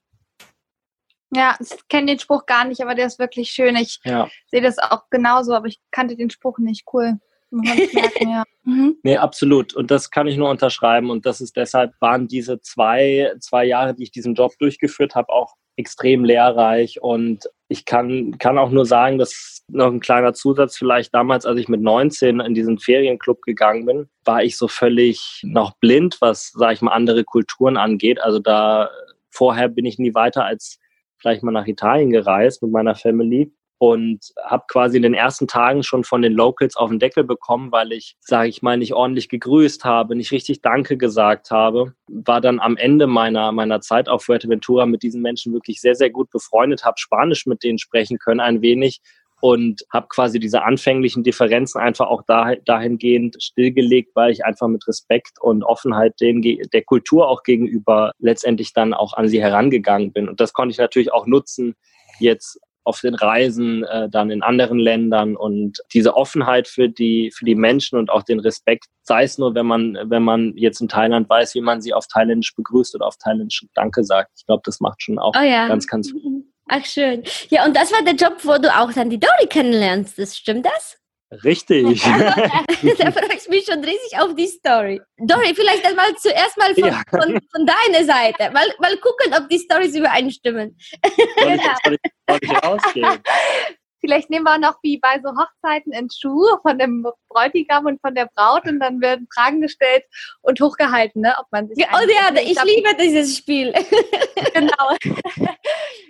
Ja, 1.33 1.55
ich 1.59 1.87
kenne 1.89 2.07
den 2.07 2.19
Spruch 2.19 2.45
gar 2.45 2.65
nicht, 2.65 2.81
aber 2.81 2.95
der 2.95 3.07
ist 3.07 3.19
wirklich 3.19 3.49
schön. 3.51 3.75
Ich 3.75 3.99
Ja. 4.03 4.29
sehe 4.47 4.61
das 4.61 4.77
auch 4.79 5.09
genauso, 5.09 5.53
aber 5.53 5.67
ich 5.67 5.79
kannte 5.91 6.15
den 6.15 6.29
Spruch 6.29 6.59
nicht. 6.59 6.85
Cool. 6.91 7.19
Merken, 7.51 8.29
ja. 8.29 8.43
Mhm. 8.67 8.97
Nee, 9.03 9.17
absolut. 9.17 9.75
Und 9.75 9.91
das 9.91 10.09
kann 10.09 10.25
ich 10.25 10.37
nur 10.37 10.49
unterschreiben. 10.49 11.11
Und 11.11 11.27
das 11.27 11.39
ist 11.39 11.55
deshalb 11.55 11.93
waren 11.99 12.27
diese 12.27 12.61
zwei, 12.61 13.31
zwei 13.39 13.63
Jahre, 13.63 13.93
die 13.93 14.01
ich 14.03 14.11
diesen 14.11 14.33
Job 14.33 14.53
durchgeführt 14.57 15.13
habe, 15.13 15.29
auch 15.29 15.53
extrem 15.75 16.25
lehrreich. 16.25 16.99
Und 16.99 17.47
ich 17.67 17.85
kann, 17.85 18.39
kann 18.39 18.57
auch 18.57 18.71
nur 18.71 18.87
sagen, 18.87 19.19
dass 19.19 19.61
noch 19.67 19.85
ein 19.91 19.99
kleiner 19.99 20.33
Zusatz 20.33 20.75
vielleicht 20.77 21.13
damals, 21.13 21.45
als 21.45 21.59
ich 21.59 21.67
mit 21.67 21.81
19 21.81 22.39
in 22.39 22.55
diesen 22.55 22.79
Ferienclub 22.79 23.43
gegangen 23.43 23.85
bin, 23.85 24.09
war 24.23 24.43
ich 24.43 24.57
so 24.57 24.67
völlig 24.67 25.41
noch 25.43 25.77
blind, 25.77 26.17
was, 26.21 26.51
sage 26.55 26.73
ich 26.73 26.81
mal, 26.81 26.93
andere 26.93 27.23
Kulturen 27.23 27.77
angeht. 27.77 28.19
Also 28.19 28.39
da 28.39 28.89
vorher 29.29 29.69
bin 29.69 29.85
ich 29.85 29.99
nie 29.99 30.15
weiter 30.15 30.43
als 30.43 30.79
vielleicht 31.25 31.41
mal 31.41 31.51
nach 31.51 31.65
Italien 31.65 32.11
gereist 32.11 32.61
mit 32.61 32.71
meiner 32.71 32.93
Family 32.93 33.51
und 33.79 34.31
habe 34.43 34.65
quasi 34.67 34.97
in 34.97 35.03
den 35.03 35.15
ersten 35.15 35.47
Tagen 35.47 35.81
schon 35.81 36.03
von 36.03 36.21
den 36.21 36.33
Locals 36.33 36.75
auf 36.75 36.89
den 36.89 36.99
Deckel 36.99 37.23
bekommen, 37.23 37.71
weil 37.71 37.93
ich, 37.93 38.15
sage 38.19 38.47
ich 38.47 38.61
mal, 38.61 38.77
nicht 38.77 38.93
ordentlich 38.93 39.27
gegrüßt 39.27 39.83
habe, 39.83 40.15
nicht 40.15 40.31
richtig 40.31 40.61
Danke 40.61 40.97
gesagt 40.97 41.49
habe. 41.49 41.93
War 42.07 42.41
dann 42.41 42.59
am 42.59 42.77
Ende 42.77 43.07
meiner, 43.07 43.51
meiner 43.51 43.81
Zeit 43.81 44.07
auf 44.07 44.23
Fuerteventura 44.23 44.85
mit 44.85 45.01
diesen 45.01 45.23
Menschen 45.23 45.51
wirklich 45.51 45.81
sehr, 45.81 45.95
sehr 45.95 46.11
gut 46.11 46.29
befreundet, 46.29 46.85
habe 46.85 46.99
Spanisch 46.99 47.47
mit 47.47 47.63
denen 47.63 47.79
sprechen 47.79 48.19
können 48.19 48.39
ein 48.39 48.61
wenig 48.61 49.01
und 49.45 49.85
habe 49.93 50.07
quasi 50.09 50.39
diese 50.39 50.63
anfänglichen 50.63 51.21
Differenzen 51.21 51.79
einfach 51.79 52.07
auch 52.07 52.23
dahingehend 52.25 53.35
stillgelegt, 53.39 54.15
weil 54.15 54.31
ich 54.31 54.43
einfach 54.43 54.67
mit 54.67 54.87
Respekt 54.87 55.39
und 55.39 55.63
Offenheit 55.63 56.19
dem, 56.19 56.41
der 56.41 56.81
Kultur 56.81 57.29
auch 57.29 57.43
gegenüber 57.43 58.11
letztendlich 58.17 58.73
dann 58.73 58.95
auch 58.95 59.13
an 59.13 59.27
sie 59.27 59.39
herangegangen 59.39 60.11
bin. 60.11 60.27
Und 60.27 60.39
das 60.39 60.53
konnte 60.53 60.71
ich 60.71 60.79
natürlich 60.79 61.13
auch 61.13 61.27
nutzen, 61.27 61.75
jetzt 62.19 62.59
auf 62.85 63.01
den 63.01 63.13
Reisen 63.13 63.83
äh, 63.83 64.09
dann 64.09 64.31
in 64.31 64.41
anderen 64.41 64.79
Ländern 64.79 65.35
und 65.35 65.77
diese 65.93 66.15
Offenheit 66.15 66.67
für 66.67 66.89
die 66.89 67.31
für 67.31 67.45
die 67.45 67.53
Menschen 67.53 67.99
und 67.99 68.09
auch 68.09 68.23
den 68.23 68.39
Respekt, 68.39 68.85
sei 69.03 69.25
es 69.25 69.37
nur, 69.37 69.53
wenn 69.53 69.67
man 69.67 69.95
wenn 70.05 70.23
man 70.23 70.53
jetzt 70.55 70.81
in 70.81 70.87
Thailand 70.87 71.29
weiß, 71.29 71.53
wie 71.53 71.61
man 71.61 71.81
sie 71.81 71.93
auf 71.93 72.07
Thailändisch 72.07 72.55
begrüßt 72.55 72.95
oder 72.95 73.05
auf 73.05 73.17
Thailändisch 73.17 73.63
Danke 73.75 74.03
sagt. 74.03 74.31
Ich 74.37 74.47
glaube, 74.47 74.63
das 74.65 74.79
macht 74.79 75.03
schon 75.03 75.19
auch 75.19 75.33
oh 75.39 75.43
ja. 75.43 75.67
ganz 75.67 75.85
ganz 75.85 76.09
viel. 76.09 76.45
Ach 76.67 76.85
schön. 76.85 77.23
Ja, 77.49 77.65
und 77.65 77.75
das 77.75 77.91
war 77.91 78.03
der 78.03 78.15
Job, 78.15 78.37
wo 78.43 78.57
du 78.57 78.75
auch 78.75 78.91
dann 78.91 79.09
die 79.09 79.19
Dory 79.19 79.47
kennenlernst. 79.47 80.17
Das 80.17 80.35
stimmt 80.35 80.65
das? 80.65 80.97
Richtig. 81.43 82.03
da 82.03 83.11
freue 83.11 83.35
ich 83.37 83.47
mich 83.49 83.65
schon 83.65 83.83
riesig 83.83 84.19
auf 84.19 84.35
die 84.35 84.47
Story. 84.47 85.01
Dory, 85.17 85.53
vielleicht 85.55 85.85
einmal 85.85 86.15
zuerst 86.17 86.57
mal 86.57 86.73
von, 86.73 86.85
ja. 86.85 87.01
von, 87.09 87.39
von, 87.51 87.65
deiner 87.65 88.05
Seite. 88.05 88.51
Mal, 88.51 88.67
mal 88.79 88.97
gucken, 88.97 89.33
ob 89.37 89.49
die 89.49 89.59
Stories 89.59 89.95
übereinstimmen. 89.95 90.77
Soll 91.39 91.55
ich, 91.55 91.61
soll 91.83 91.93
ich, 91.93 92.11
soll 92.27 92.39
ich 92.41 92.51
rausgehen? 92.63 93.19
Vielleicht 94.05 94.29
nehmen 94.29 94.45
wir 94.45 94.59
noch 94.59 94.77
wie 94.83 94.99
bei 94.99 95.19
so 95.23 95.29
Hochzeiten 95.29 95.91
einen 95.91 96.11
Schuh 96.11 96.45
von 96.61 96.77
dem 96.77 97.07
Bräutigam 97.27 97.87
und 97.87 97.99
von 98.01 98.13
der 98.13 98.29
Braut 98.35 98.65
und 98.67 98.79
dann 98.79 99.01
werden 99.01 99.27
Fragen 99.33 99.61
gestellt 99.61 100.03
und 100.43 100.61
hochgehalten, 100.61 101.23
ne? 101.23 101.33
ob 101.39 101.47
man 101.51 101.67
sich. 101.67 101.79
Ja, 101.79 101.87
oh 101.91 102.07
ja, 102.07 102.39
ich, 102.39 102.51
ich 102.51 102.63
liebe 102.63 102.89
dieses 103.01 103.35
Spiel. 103.35 103.73
genau. 104.53 104.91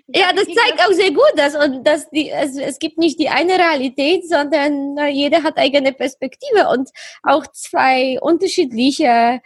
ja, 0.07 0.33
das 0.33 0.43
zeigt 0.43 0.81
auch 0.85 0.91
sehr 0.91 1.11
gut, 1.11 1.31
dass, 1.37 1.55
und 1.55 1.85
dass 1.85 2.09
die, 2.09 2.29
es, 2.29 2.57
es 2.57 2.79
gibt 2.79 2.97
nicht 2.97 3.17
die 3.17 3.29
eine 3.29 3.53
Realität, 3.53 4.27
sondern 4.27 4.95
na, 4.95 5.07
jeder 5.07 5.43
hat 5.43 5.57
eigene 5.57 5.93
Perspektive 5.93 6.67
und 6.67 6.89
auch 7.23 7.47
zwei 7.47 8.19
unterschiedliche 8.19 9.39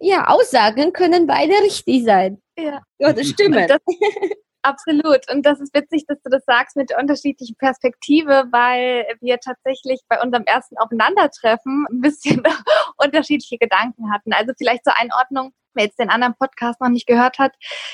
ja, 0.00 0.26
Aussagen 0.26 0.92
können 0.92 1.26
beide 1.26 1.54
richtig 1.62 2.04
sein. 2.04 2.42
Ja, 2.58 2.82
das 2.98 3.28
stimmt. 3.28 3.70
Das, 3.70 3.80
Absolut. 4.66 5.30
Und 5.30 5.46
das 5.46 5.60
ist 5.60 5.72
witzig, 5.74 6.06
dass 6.08 6.20
du 6.22 6.28
das 6.28 6.44
sagst 6.44 6.74
mit 6.74 6.90
der 6.90 6.98
unterschiedlichen 6.98 7.54
Perspektive, 7.54 8.46
weil 8.50 9.06
wir 9.20 9.38
tatsächlich 9.38 10.00
bei 10.08 10.20
unserem 10.20 10.42
ersten 10.42 10.76
Aufeinandertreffen 10.78 11.86
ein 11.88 12.00
bisschen 12.00 12.42
unterschiedliche 12.96 13.58
Gedanken 13.58 14.12
hatten. 14.12 14.32
Also 14.32 14.54
vielleicht 14.58 14.82
zur 14.82 14.98
Einordnung, 14.98 15.52
wer 15.74 15.84
jetzt 15.84 16.00
den 16.00 16.10
anderen 16.10 16.34
Podcast 16.34 16.80
noch 16.80 16.88
nicht 16.88 17.06
gehört 17.06 17.38
hat. 17.38 17.52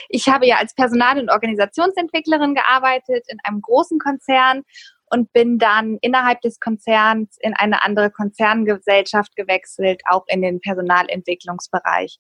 Ich 0.08 0.28
habe 0.28 0.46
ja 0.46 0.56
als 0.56 0.74
Personal- 0.74 1.20
und 1.20 1.30
Organisationsentwicklerin 1.30 2.54
gearbeitet 2.54 3.26
in 3.28 3.36
einem 3.44 3.60
großen 3.60 3.98
Konzern 3.98 4.62
und 5.10 5.30
bin 5.34 5.58
dann 5.58 5.98
innerhalb 6.00 6.40
des 6.40 6.58
Konzerns 6.58 7.36
in 7.40 7.52
eine 7.52 7.84
andere 7.84 8.10
Konzerngesellschaft 8.10 9.36
gewechselt, 9.36 10.00
auch 10.08 10.24
in 10.26 10.40
den 10.40 10.58
Personalentwicklungsbereich. 10.62 12.18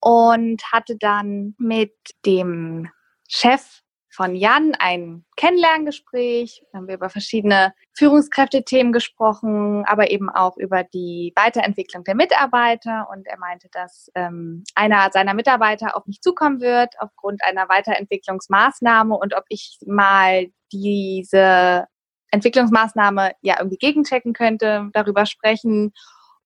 Und 0.00 0.62
hatte 0.70 0.98
dann 0.98 1.54
mit 1.56 1.94
dem 2.26 2.90
Chef 3.32 3.80
von 4.12 4.34
Jan 4.34 4.74
ein 4.78 5.24
Kennenlerngespräch. 5.36 6.64
Da 6.72 6.78
haben 6.78 6.88
wir 6.88 6.96
über 6.96 7.10
verschiedene 7.10 7.72
Führungskräftethemen 7.96 8.92
gesprochen, 8.92 9.84
aber 9.86 10.10
eben 10.10 10.28
auch 10.28 10.56
über 10.56 10.82
die 10.82 11.32
Weiterentwicklung 11.36 12.02
der 12.02 12.16
Mitarbeiter. 12.16 13.08
Und 13.10 13.28
er 13.28 13.38
meinte, 13.38 13.68
dass 13.70 14.10
ähm, 14.16 14.64
einer 14.74 15.10
seiner 15.12 15.32
Mitarbeiter 15.32 15.96
auf 15.96 16.06
mich 16.06 16.20
zukommen 16.20 16.60
wird 16.60 16.94
aufgrund 16.98 17.42
einer 17.44 17.68
Weiterentwicklungsmaßnahme 17.68 19.14
und 19.16 19.34
ob 19.34 19.44
ich 19.48 19.78
mal 19.86 20.48
diese 20.72 21.86
Entwicklungsmaßnahme 22.32 23.32
ja 23.42 23.56
irgendwie 23.58 23.78
gegenchecken 23.78 24.32
könnte, 24.32 24.90
darüber 24.92 25.24
sprechen 25.24 25.92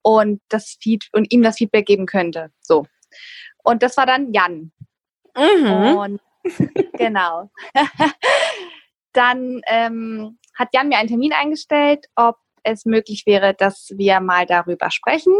und 0.03 0.43
das 0.51 0.77
Feed 0.83 1.09
und 1.13 1.33
ihm 1.33 1.43
das 1.43 1.57
Feedback 1.57 1.87
geben 1.87 2.05
könnte. 2.05 2.51
So. 2.61 2.87
Und 3.63 3.83
das 3.83 3.97
war 3.97 4.05
dann 4.05 4.35
Jan. 4.35 4.73
Mhm. 5.35 5.97
Und 5.97 6.21
genau. 6.95 7.51
Dann 9.13 9.61
ähm, 9.67 10.39
hat 10.55 10.69
Jan 10.73 10.89
mir 10.89 10.99
einen 10.99 11.09
Termin 11.09 11.33
eingestellt, 11.33 12.07
ob 12.17 12.37
es 12.63 12.85
möglich 12.85 13.25
wäre, 13.27 13.55
dass 13.55 13.91
wir 13.97 14.21
mal 14.21 14.47
darüber 14.47 14.91
sprechen. 14.91 15.35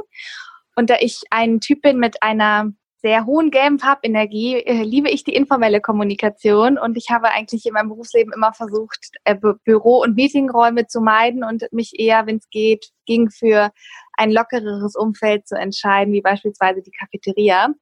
Und 0.77 0.91
da 0.91 0.97
ich 1.01 1.23
ein 1.31 1.61
Typ 1.61 1.83
bin 1.83 1.99
mit 1.99 2.23
einer 2.23 2.73
sehr 3.05 3.27
hohen 3.27 3.51
gelben 3.51 3.79
Farbenergie, 3.79 4.57
äh, 4.57 4.83
liebe 4.83 5.11
ich 5.11 5.25
die 5.25 5.35
informelle 5.35 5.83
Kommunikation 5.83 6.79
und 6.79 6.97
ich 6.97 7.11
habe 7.11 7.29
eigentlich 7.29 7.67
in 7.67 7.75
meinem 7.75 7.91
Berufsleben 7.91 8.33
immer 8.33 8.55
versucht, 8.55 9.11
äh, 9.25 9.37
Büro- 9.37 10.03
und 10.03 10.17
Meetingräume 10.17 10.87
zu 10.87 11.03
meiden 11.03 11.45
und 11.45 11.71
mich 11.71 11.99
eher, 11.99 12.27
wenn 12.27 12.37
es 12.37 12.49
geht, 12.49 12.93
ging 13.05 13.29
für 13.29 13.73
ein 14.15 14.31
lockereres 14.31 14.97
Umfeld 14.97 15.47
zu 15.47 15.55
entscheiden, 15.55 16.15
wie 16.15 16.23
beispielsweise 16.23 16.81
die 16.81 16.93
Cafeteria 16.93 17.75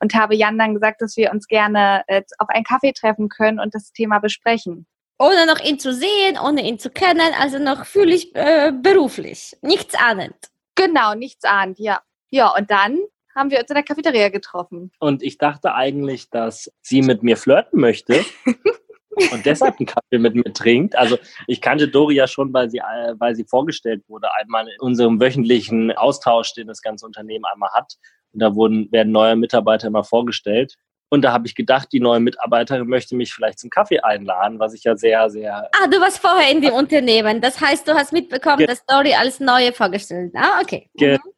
und 0.00 0.14
habe 0.14 0.34
Jan 0.34 0.58
dann 0.58 0.74
gesagt, 0.74 1.02
dass 1.02 1.16
wir 1.16 1.30
uns 1.30 1.46
gerne 1.46 2.02
äh, 2.06 2.22
auf 2.38 2.48
einen 2.48 2.64
Kaffee 2.64 2.92
treffen 2.92 3.28
können 3.28 3.60
und 3.60 3.74
das 3.74 3.92
Thema 3.92 4.18
besprechen. 4.18 4.86
Ohne 5.18 5.46
noch 5.46 5.60
ihn 5.60 5.78
zu 5.78 5.92
sehen, 5.92 6.38
ohne 6.42 6.66
ihn 6.66 6.78
zu 6.78 6.90
kennen, 6.90 7.32
also 7.38 7.58
noch 7.58 7.84
fühlig 7.84 8.34
äh, 8.34 8.72
beruflich, 8.72 9.56
nichts 9.60 9.94
ahnend. 9.94 10.36
Genau, 10.74 11.14
nichts 11.14 11.44
ahnend, 11.44 11.78
ja. 11.78 12.00
Ja, 12.30 12.48
und 12.56 12.70
dann 12.70 12.98
haben 13.34 13.50
wir 13.50 13.60
uns 13.60 13.68
in 13.68 13.74
der 13.74 13.84
Cafeteria 13.84 14.28
getroffen. 14.28 14.90
Und 14.98 15.22
ich 15.22 15.38
dachte 15.38 15.74
eigentlich, 15.74 16.30
dass 16.30 16.72
sie 16.80 17.02
mit 17.02 17.22
mir 17.22 17.36
flirten 17.36 17.80
möchte. 17.80 18.24
und 19.32 19.44
deshalb 19.44 19.78
einen 19.78 19.86
Kaffee 19.86 20.18
mit 20.18 20.34
mir 20.34 20.52
trinkt. 20.52 20.96
Also 20.96 21.18
ich 21.46 21.60
kannte 21.60 21.88
Dori 21.88 22.14
ja 22.14 22.26
schon, 22.26 22.52
weil 22.52 22.70
sie, 22.70 22.78
äh, 22.78 23.14
weil 23.18 23.34
sie 23.34 23.44
vorgestellt 23.44 24.02
wurde, 24.08 24.28
einmal 24.36 24.66
in 24.68 24.80
unserem 24.80 25.20
wöchentlichen 25.20 25.92
Austausch, 25.92 26.54
den 26.54 26.68
das 26.68 26.82
ganze 26.82 27.06
Unternehmen 27.06 27.44
einmal 27.44 27.70
hat. 27.72 27.94
Und 28.32 28.40
da 28.40 28.54
wurden, 28.54 28.90
werden 28.92 29.12
neue 29.12 29.36
Mitarbeiter 29.36 29.88
immer 29.88 30.04
vorgestellt. 30.04 30.76
Und 31.12 31.22
da 31.22 31.32
habe 31.32 31.46
ich 31.46 31.56
gedacht, 31.56 31.88
die 31.92 31.98
neue 31.98 32.20
Mitarbeiterin 32.20 32.86
möchte 32.86 33.16
mich 33.16 33.34
vielleicht 33.34 33.58
zum 33.58 33.68
Kaffee 33.68 33.98
einladen, 33.98 34.60
was 34.60 34.74
ich 34.74 34.84
ja 34.84 34.96
sehr, 34.96 35.28
sehr. 35.28 35.68
Ah, 35.72 35.88
du 35.88 36.00
warst 36.00 36.18
vorher 36.18 36.50
in 36.52 36.60
dem 36.60 36.72
Unternehmen. 36.72 37.40
Das 37.40 37.60
heißt, 37.60 37.86
du 37.88 37.94
hast 37.94 38.12
mitbekommen, 38.12 38.64
dass 38.64 38.86
Dory 38.86 39.14
als 39.14 39.40
neue 39.40 39.72
vorgestellt. 39.72 40.32
Ah, 40.36 40.60
okay. 40.62 40.88
Ge 40.94 41.14
mhm. 41.14 41.32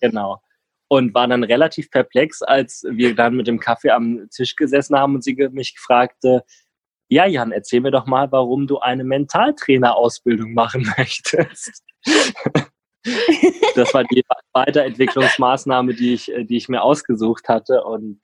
Genau. 0.00 0.40
Und 0.88 1.12
war 1.12 1.28
dann 1.28 1.44
relativ 1.44 1.90
perplex, 1.90 2.40
als 2.40 2.84
wir 2.88 3.14
dann 3.14 3.34
mit 3.34 3.46
dem 3.46 3.60
Kaffee 3.60 3.90
am 3.90 4.28
Tisch 4.30 4.56
gesessen 4.56 4.96
haben 4.96 5.14
und 5.14 5.22
sie 5.22 5.34
mich 5.52 5.78
fragte, 5.78 6.42
ja, 7.08 7.26
Jan, 7.26 7.52
erzähl 7.52 7.80
mir 7.80 7.90
doch 7.90 8.06
mal, 8.06 8.32
warum 8.32 8.66
du 8.66 8.78
eine 8.78 9.04
Mentaltrainerausbildung 9.04 10.54
machen 10.54 10.90
möchtest. 10.96 11.82
Das 13.74 13.94
war 13.94 14.04
die 14.04 14.24
Weiterentwicklungsmaßnahme, 14.52 15.94
die 15.94 16.14
ich, 16.14 16.32
die 16.36 16.56
ich 16.56 16.68
mir 16.68 16.82
ausgesucht 16.82 17.48
hatte. 17.48 17.84
Und 17.84 18.20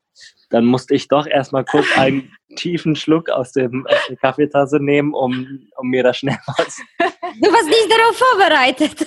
dann 0.51 0.65
musste 0.65 0.95
ich 0.95 1.09
doch 1.09 1.27
erstmal 1.27 1.65
kurz 1.65 1.87
einen 1.97 2.33
tiefen 2.57 2.97
Schluck 2.97 3.31
aus, 3.31 3.53
dem, 3.53 3.87
aus 3.87 4.07
der 4.09 4.17
Kaffeetasse 4.17 4.79
nehmen, 4.81 5.15
um, 5.15 5.69
um 5.77 5.89
mir 5.89 6.03
da 6.03 6.15
schnell 6.15 6.39
was. 6.47 6.81
Du 6.99 7.53
warst 7.53 7.67
nicht 7.67 7.91
darauf 7.91 8.17
vorbereitet. 8.17 9.07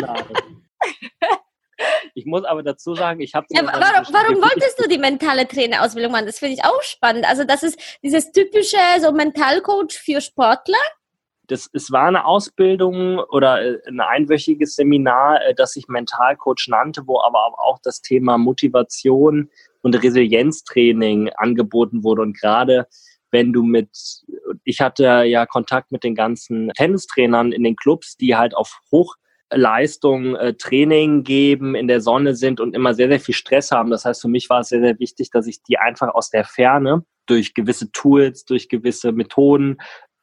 Nein. 0.00 0.24
Ich 2.14 2.26
muss 2.26 2.44
aber 2.44 2.64
dazu 2.64 2.94
sagen, 2.94 3.20
ich 3.20 3.34
habe. 3.34 3.46
Ja, 3.50 3.62
warum, 3.64 4.12
warum 4.12 4.42
wolltest 4.42 4.80
du 4.80 4.88
die 4.88 4.98
mentale 4.98 5.46
Trainerausbildung 5.46 6.10
machen? 6.10 6.26
Das 6.26 6.40
finde 6.40 6.54
ich 6.54 6.64
auch 6.64 6.82
spannend. 6.82 7.24
Also 7.28 7.44
das 7.44 7.62
ist 7.62 7.78
dieses 8.02 8.32
typische 8.32 8.76
so 9.00 9.12
Mentalcoach 9.12 9.92
für 9.92 10.20
Sportler 10.20 10.78
das, 11.48 11.68
es 11.72 11.90
war 11.90 12.04
eine 12.04 12.26
Ausbildung 12.26 13.18
oder 13.18 13.62
äh, 13.62 13.78
ein 13.88 14.00
einwöchiges 14.00 14.76
Seminar, 14.76 15.44
äh, 15.44 15.54
das 15.54 15.72
sich 15.72 15.88
Mentalcoach 15.88 16.68
nannte, 16.68 17.06
wo 17.06 17.20
aber 17.20 17.58
auch 17.58 17.78
das 17.82 18.02
Thema 18.02 18.38
Motivation 18.38 19.50
und 19.80 20.02
Resilienztraining 20.02 21.30
angeboten 21.30 22.04
wurde. 22.04 22.22
Und 22.22 22.38
gerade 22.38 22.86
wenn 23.30 23.52
du 23.52 23.62
mit, 23.62 23.90
ich 24.64 24.80
hatte 24.80 25.04
ja 25.24 25.46
Kontakt 25.46 25.90
mit 25.90 26.04
den 26.04 26.14
ganzen 26.14 26.70
Tennistrainern 26.76 27.52
in 27.52 27.64
den 27.64 27.76
Clubs, 27.76 28.16
die 28.16 28.36
halt 28.36 28.54
auf 28.54 28.80
Hochleistung 28.92 30.36
äh, 30.36 30.54
Training 30.54 31.24
geben, 31.24 31.74
in 31.74 31.88
der 31.88 32.02
Sonne 32.02 32.34
sind 32.34 32.60
und 32.60 32.74
immer 32.74 32.92
sehr, 32.92 33.08
sehr 33.08 33.20
viel 33.20 33.34
Stress 33.34 33.70
haben. 33.70 33.90
Das 33.90 34.04
heißt, 34.04 34.20
für 34.20 34.28
mich 34.28 34.50
war 34.50 34.60
es 34.60 34.68
sehr, 34.68 34.80
sehr 34.80 34.98
wichtig, 34.98 35.30
dass 35.30 35.46
ich 35.46 35.62
die 35.62 35.78
einfach 35.78 36.14
aus 36.14 36.28
der 36.28 36.44
Ferne 36.44 37.04
durch 37.24 37.54
gewisse 37.54 37.90
Tools, 37.92 38.44
durch 38.44 38.68
gewisse 38.68 39.12
Methoden 39.12 39.78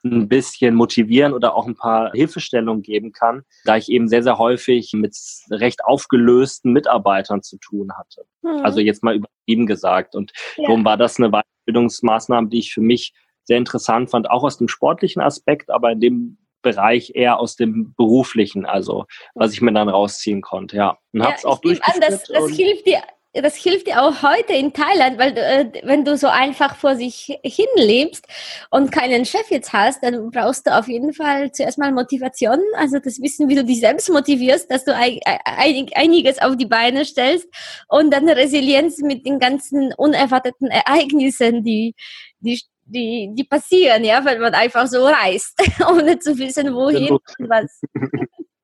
ein 0.05 0.27
bisschen 0.27 0.75
motivieren 0.75 1.33
oder 1.33 1.55
auch 1.55 1.65
ein 1.67 1.75
paar 1.75 2.11
Hilfestellungen 2.11 2.83
geben 2.83 3.11
kann, 3.11 3.43
da 3.65 3.75
ich 3.77 3.89
eben 3.89 4.07
sehr, 4.07 4.23
sehr 4.23 4.37
häufig 4.37 4.93
mit 4.93 5.17
recht 5.49 5.83
aufgelösten 5.83 6.71
Mitarbeitern 6.71 7.41
zu 7.41 7.57
tun 7.57 7.91
hatte. 7.97 8.25
Mhm. 8.43 8.63
Also 8.63 8.79
jetzt 8.79 9.03
mal 9.03 9.15
übertrieben 9.15 9.65
gesagt. 9.65 10.15
Und 10.15 10.31
ja. 10.57 10.65
darum 10.67 10.85
war 10.85 10.97
das 10.97 11.19
eine 11.19 11.31
Weiterbildungsmaßnahme, 11.31 12.49
die 12.49 12.59
ich 12.59 12.73
für 12.73 12.81
mich 12.81 13.13
sehr 13.43 13.57
interessant 13.57 14.09
fand, 14.11 14.29
auch 14.29 14.43
aus 14.43 14.57
dem 14.57 14.67
sportlichen 14.67 15.21
Aspekt, 15.21 15.69
aber 15.69 15.91
in 15.91 15.99
dem 15.99 16.37
Bereich 16.61 17.11
eher 17.13 17.39
aus 17.39 17.55
dem 17.55 17.93
beruflichen, 17.95 18.65
also 18.65 19.05
was 19.35 19.53
ich 19.53 19.61
mir 19.61 19.71
dann 19.71 19.87
rausziehen 19.87 20.41
konnte, 20.41 20.77
ja. 20.77 20.97
Und 21.13 21.21
ja, 21.21 21.27
hab's 21.27 21.45
auch 21.45 21.59
durchgeführt. 21.59 22.03
An, 22.03 22.11
das, 22.11 22.23
das 22.23 22.49
hilft 22.49 22.87
dir 22.87 23.03
das 23.41 23.55
hilft 23.55 23.87
dir 23.87 24.01
auch 24.01 24.21
heute 24.23 24.53
in 24.53 24.73
Thailand, 24.73 25.17
weil 25.17 25.37
äh, 25.37 25.71
wenn 25.83 26.05
du 26.05 26.17
so 26.17 26.27
einfach 26.27 26.75
vor 26.75 26.95
sich 26.95 27.37
hin 27.43 27.65
lebst 27.75 28.25
und 28.69 28.91
keinen 28.91 29.25
Chef 29.25 29.49
jetzt 29.49 29.73
hast, 29.73 30.03
dann 30.03 30.31
brauchst 30.31 30.67
du 30.67 30.77
auf 30.77 30.87
jeden 30.87 31.13
Fall 31.13 31.51
zuerst 31.51 31.77
mal 31.77 31.91
Motivation, 31.91 32.59
also 32.75 32.99
das 32.99 33.21
Wissen, 33.21 33.49
wie 33.49 33.55
du 33.55 33.65
dich 33.65 33.79
selbst 33.79 34.09
motivierst, 34.09 34.71
dass 34.71 34.85
du 34.85 34.95
ein, 34.95 35.19
ein, 35.25 35.87
einiges 35.95 36.41
auf 36.41 36.55
die 36.55 36.65
Beine 36.65 37.05
stellst 37.05 37.47
und 37.87 38.11
dann 38.11 38.29
Resilienz 38.29 38.99
mit 38.99 39.25
den 39.25 39.39
ganzen 39.39 39.93
unerwarteten 39.93 40.67
Ereignissen, 40.67 41.63
die, 41.63 41.95
die 42.39 42.61
die, 42.87 43.31
die 43.33 43.43
passieren, 43.43 44.03
ja, 44.03 44.23
wenn 44.23 44.39
man 44.39 44.53
einfach 44.53 44.85
so 44.85 45.05
reist, 45.05 45.59
ohne 45.89 46.19
zu 46.19 46.37
wissen, 46.37 46.71
wohin 46.73 47.13
und 47.13 47.49
was. 47.49 47.81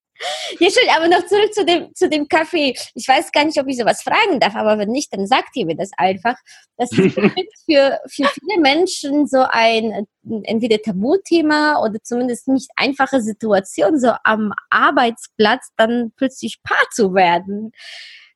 Ja, 0.59 0.69
schön, 0.69 0.89
aber 0.95 1.07
noch 1.07 1.25
zurück 1.25 1.53
zu 1.53 1.65
dem, 1.65 1.93
zu 1.95 2.09
dem 2.09 2.27
Kaffee. 2.27 2.75
Ich 2.93 3.07
weiß 3.07 3.31
gar 3.31 3.45
nicht, 3.45 3.59
ob 3.59 3.67
ich 3.67 3.77
sowas 3.77 4.03
fragen 4.03 4.39
darf, 4.39 4.55
aber 4.55 4.77
wenn 4.77 4.89
nicht, 4.89 5.13
dann 5.13 5.27
sagt 5.27 5.55
ihr 5.55 5.65
mir 5.65 5.75
das 5.75 5.91
einfach. 5.97 6.35
Das 6.77 6.91
ist 6.91 7.13
für, 7.65 7.99
für 8.07 8.27
viele 8.27 8.59
Menschen 8.59 9.27
so 9.27 9.45
ein 9.49 10.07
entweder 10.43 10.81
Tabuthema 10.81 11.81
oder 11.83 12.01
zumindest 12.03 12.47
nicht 12.47 12.69
einfache 12.75 13.21
Situation, 13.21 13.99
so 13.99 14.13
am 14.23 14.53
Arbeitsplatz 14.69 15.69
dann 15.77 16.11
plötzlich 16.15 16.61
Paar 16.63 16.85
zu 16.91 17.13
werden. 17.13 17.71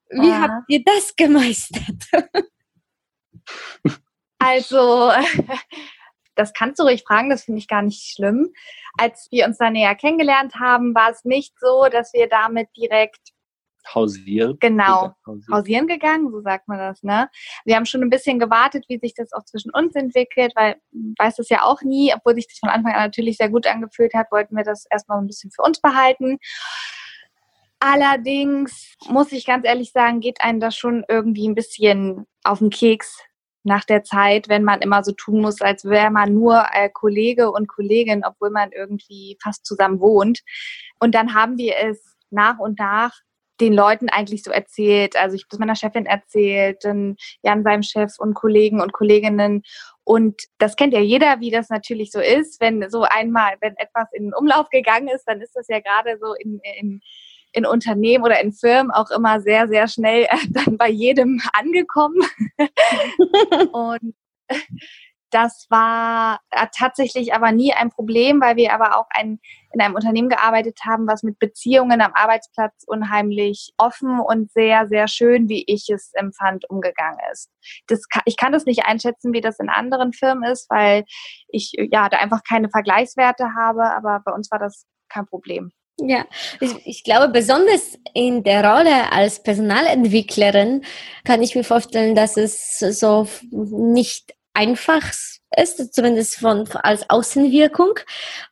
Wie 0.09 0.29
ja. 0.29 0.41
habt 0.41 0.69
ihr 0.69 0.83
das 0.83 1.15
gemeistert? 1.15 2.03
Also, 4.37 5.11
das 6.35 6.53
kannst 6.53 6.79
du 6.79 6.83
ruhig 6.83 7.03
fragen, 7.07 7.29
das 7.29 7.43
finde 7.43 7.59
ich 7.59 7.67
gar 7.67 7.81
nicht 7.81 8.13
schlimm. 8.13 8.53
Als 8.97 9.27
wir 9.31 9.45
uns 9.45 9.57
da 9.57 9.69
näher 9.69 9.95
kennengelernt 9.95 10.55
haben, 10.55 10.93
war 10.95 11.11
es 11.11 11.25
nicht 11.25 11.53
so, 11.59 11.87
dass 11.91 12.13
wir 12.13 12.27
damit 12.27 12.69
direkt 12.77 13.35
hausieren. 13.93 14.57
Genau, 14.59 15.13
hausieren. 15.25 15.53
hausieren 15.53 15.87
gegangen, 15.87 16.31
so 16.31 16.41
sagt 16.41 16.67
man 16.67 16.79
das, 16.79 17.03
ne? 17.03 17.29
Wir 17.65 17.75
haben 17.75 17.85
schon 17.85 18.01
ein 18.01 18.09
bisschen 18.09 18.39
gewartet, 18.39 18.85
wie 18.87 18.97
sich 18.97 19.13
das 19.13 19.31
auch 19.33 19.45
zwischen 19.45 19.71
uns 19.71 19.95
entwickelt, 19.95 20.53
weil 20.55 20.75
weiß 21.19 21.39
es 21.39 21.49
ja 21.49 21.63
auch 21.63 21.81
nie, 21.81 22.13
obwohl 22.15 22.35
sich 22.35 22.47
das 22.47 22.59
von 22.59 22.69
Anfang 22.69 22.93
an 22.93 23.03
natürlich 23.03 23.37
sehr 23.37 23.49
gut 23.49 23.67
angefühlt 23.67 24.13
hat, 24.13 24.31
wollten 24.31 24.55
wir 24.55 24.63
das 24.63 24.85
erstmal 24.89 25.19
ein 25.19 25.27
bisschen 25.27 25.51
für 25.51 25.61
uns 25.61 25.79
behalten. 25.79 26.37
Allerdings 27.79 28.95
muss 29.09 29.31
ich 29.31 29.45
ganz 29.45 29.65
ehrlich 29.65 29.91
sagen, 29.91 30.19
geht 30.19 30.41
einem 30.41 30.59
das 30.59 30.75
schon 30.75 31.03
irgendwie 31.07 31.47
ein 31.47 31.55
bisschen 31.55 32.25
auf 32.43 32.59
den 32.59 32.69
Keks, 32.69 33.21
nach 33.65 33.83
der 33.83 34.03
Zeit, 34.03 34.47
wenn 34.49 34.63
man 34.63 34.81
immer 34.81 35.03
so 35.03 35.11
tun 35.11 35.41
muss, 35.41 35.61
als 35.61 35.85
wäre 35.85 36.11
man 36.11 36.33
nur 36.33 36.63
äh, 36.73 36.89
Kollege 36.89 37.51
und 37.51 37.67
Kollegin, 37.67 38.23
obwohl 38.23 38.51
man 38.51 38.71
irgendwie 38.71 39.37
fast 39.41 39.65
zusammen 39.65 39.99
wohnt. 39.99 40.41
Und 40.99 41.15
dann 41.15 41.33
haben 41.33 41.57
wir 41.57 41.75
es 41.77 42.15
nach 42.29 42.59
und 42.59 42.79
nach 42.79 43.11
den 43.61 43.73
Leuten 43.73 44.09
eigentlich 44.09 44.43
so 44.43 44.51
erzählt. 44.51 45.15
Also 45.15 45.35
ich 45.35 45.43
habe 45.43 45.49
es 45.53 45.59
meiner 45.59 45.75
Chefin 45.75 46.05
erzählt, 46.05 46.83
dann 46.83 47.15
Jan 47.41 47.63
seinem 47.63 47.83
Chef 47.83 48.13
und 48.19 48.33
Kollegen 48.33 48.81
und 48.81 48.93
Kolleginnen. 48.93 49.63
Und 50.03 50.41
das 50.57 50.75
kennt 50.75 50.93
ja 50.93 50.99
jeder, 50.99 51.39
wie 51.39 51.51
das 51.51 51.69
natürlich 51.69 52.11
so 52.11 52.19
ist. 52.19 52.59
Wenn 52.59 52.89
so 52.89 53.03
einmal, 53.03 53.55
wenn 53.61 53.75
etwas 53.77 54.07
in 54.11 54.33
Umlauf 54.33 54.69
gegangen 54.69 55.07
ist, 55.07 55.23
dann 55.25 55.41
ist 55.41 55.55
das 55.55 55.67
ja 55.69 55.79
gerade 55.79 56.17
so 56.19 56.33
in, 56.33 56.59
in 56.79 57.01
in 57.55 57.65
Unternehmen 57.65 58.23
oder 58.23 58.41
in 58.41 58.51
Firmen 58.51 58.91
auch 58.91 59.09
immer 59.11 59.41
sehr, 59.41 59.67
sehr 59.67 59.87
schnell 59.87 60.23
äh, 60.23 60.37
dann 60.49 60.77
bei 60.77 60.89
jedem 60.89 61.41
angekommen. 61.53 62.21
und 63.71 64.13
das 65.31 65.65
war 65.69 66.39
äh, 66.51 66.67
tatsächlich 66.73 67.33
aber 67.33 67.51
nie 67.51 67.73
ein 67.73 67.89
Problem, 67.89 68.39
weil 68.39 68.55
wir 68.55 68.73
aber 68.73 68.97
auch 68.97 69.07
ein, 69.09 69.39
in 69.73 69.81
einem 69.81 69.95
Unternehmen 69.95 70.29
gearbeitet 70.29 70.79
haben, 70.85 71.07
was 71.07 71.23
mit 71.23 71.39
Beziehungen 71.39 71.99
am 71.99 72.13
Arbeitsplatz 72.13 72.83
unheimlich 72.87 73.73
offen 73.77 74.19
und 74.19 74.51
sehr, 74.51 74.87
sehr 74.87 75.07
schön, 75.07 75.49
wie 75.49 75.63
ich 75.67 75.89
es 75.89 76.13
empfand, 76.13 76.69
umgegangen 76.69 77.19
ist. 77.31 77.49
Das, 77.87 78.01
ich 78.25 78.37
kann 78.37 78.53
das 78.53 78.65
nicht 78.65 78.85
einschätzen, 78.85 79.33
wie 79.33 79.41
das 79.41 79.59
in 79.59 79.69
anderen 79.69 80.13
Firmen 80.13 80.49
ist, 80.49 80.69
weil 80.69 81.03
ich 81.47 81.73
ja 81.73 82.07
da 82.07 82.17
einfach 82.17 82.41
keine 82.47 82.69
Vergleichswerte 82.69 83.55
habe, 83.55 83.83
aber 83.93 84.21
bei 84.23 84.31
uns 84.31 84.49
war 84.51 84.59
das 84.59 84.85
kein 85.09 85.25
Problem. 85.25 85.71
Ja, 85.97 86.25
ich, 86.59 86.71
ich, 86.85 87.03
glaube, 87.03 87.29
besonders 87.29 87.97
in 88.13 88.43
der 88.43 88.65
Rolle 88.65 89.11
als 89.13 89.41
Personalentwicklerin 89.41 90.83
kann 91.23 91.41
ich 91.41 91.55
mir 91.55 91.63
vorstellen, 91.63 92.15
dass 92.15 92.35
es 92.35 92.79
so 92.79 93.27
nicht 93.51 94.35
einfach 94.53 95.13
ist, 95.55 95.93
zumindest 95.93 96.35
von, 96.37 96.67
als 96.83 97.09
Außenwirkung. 97.09 97.99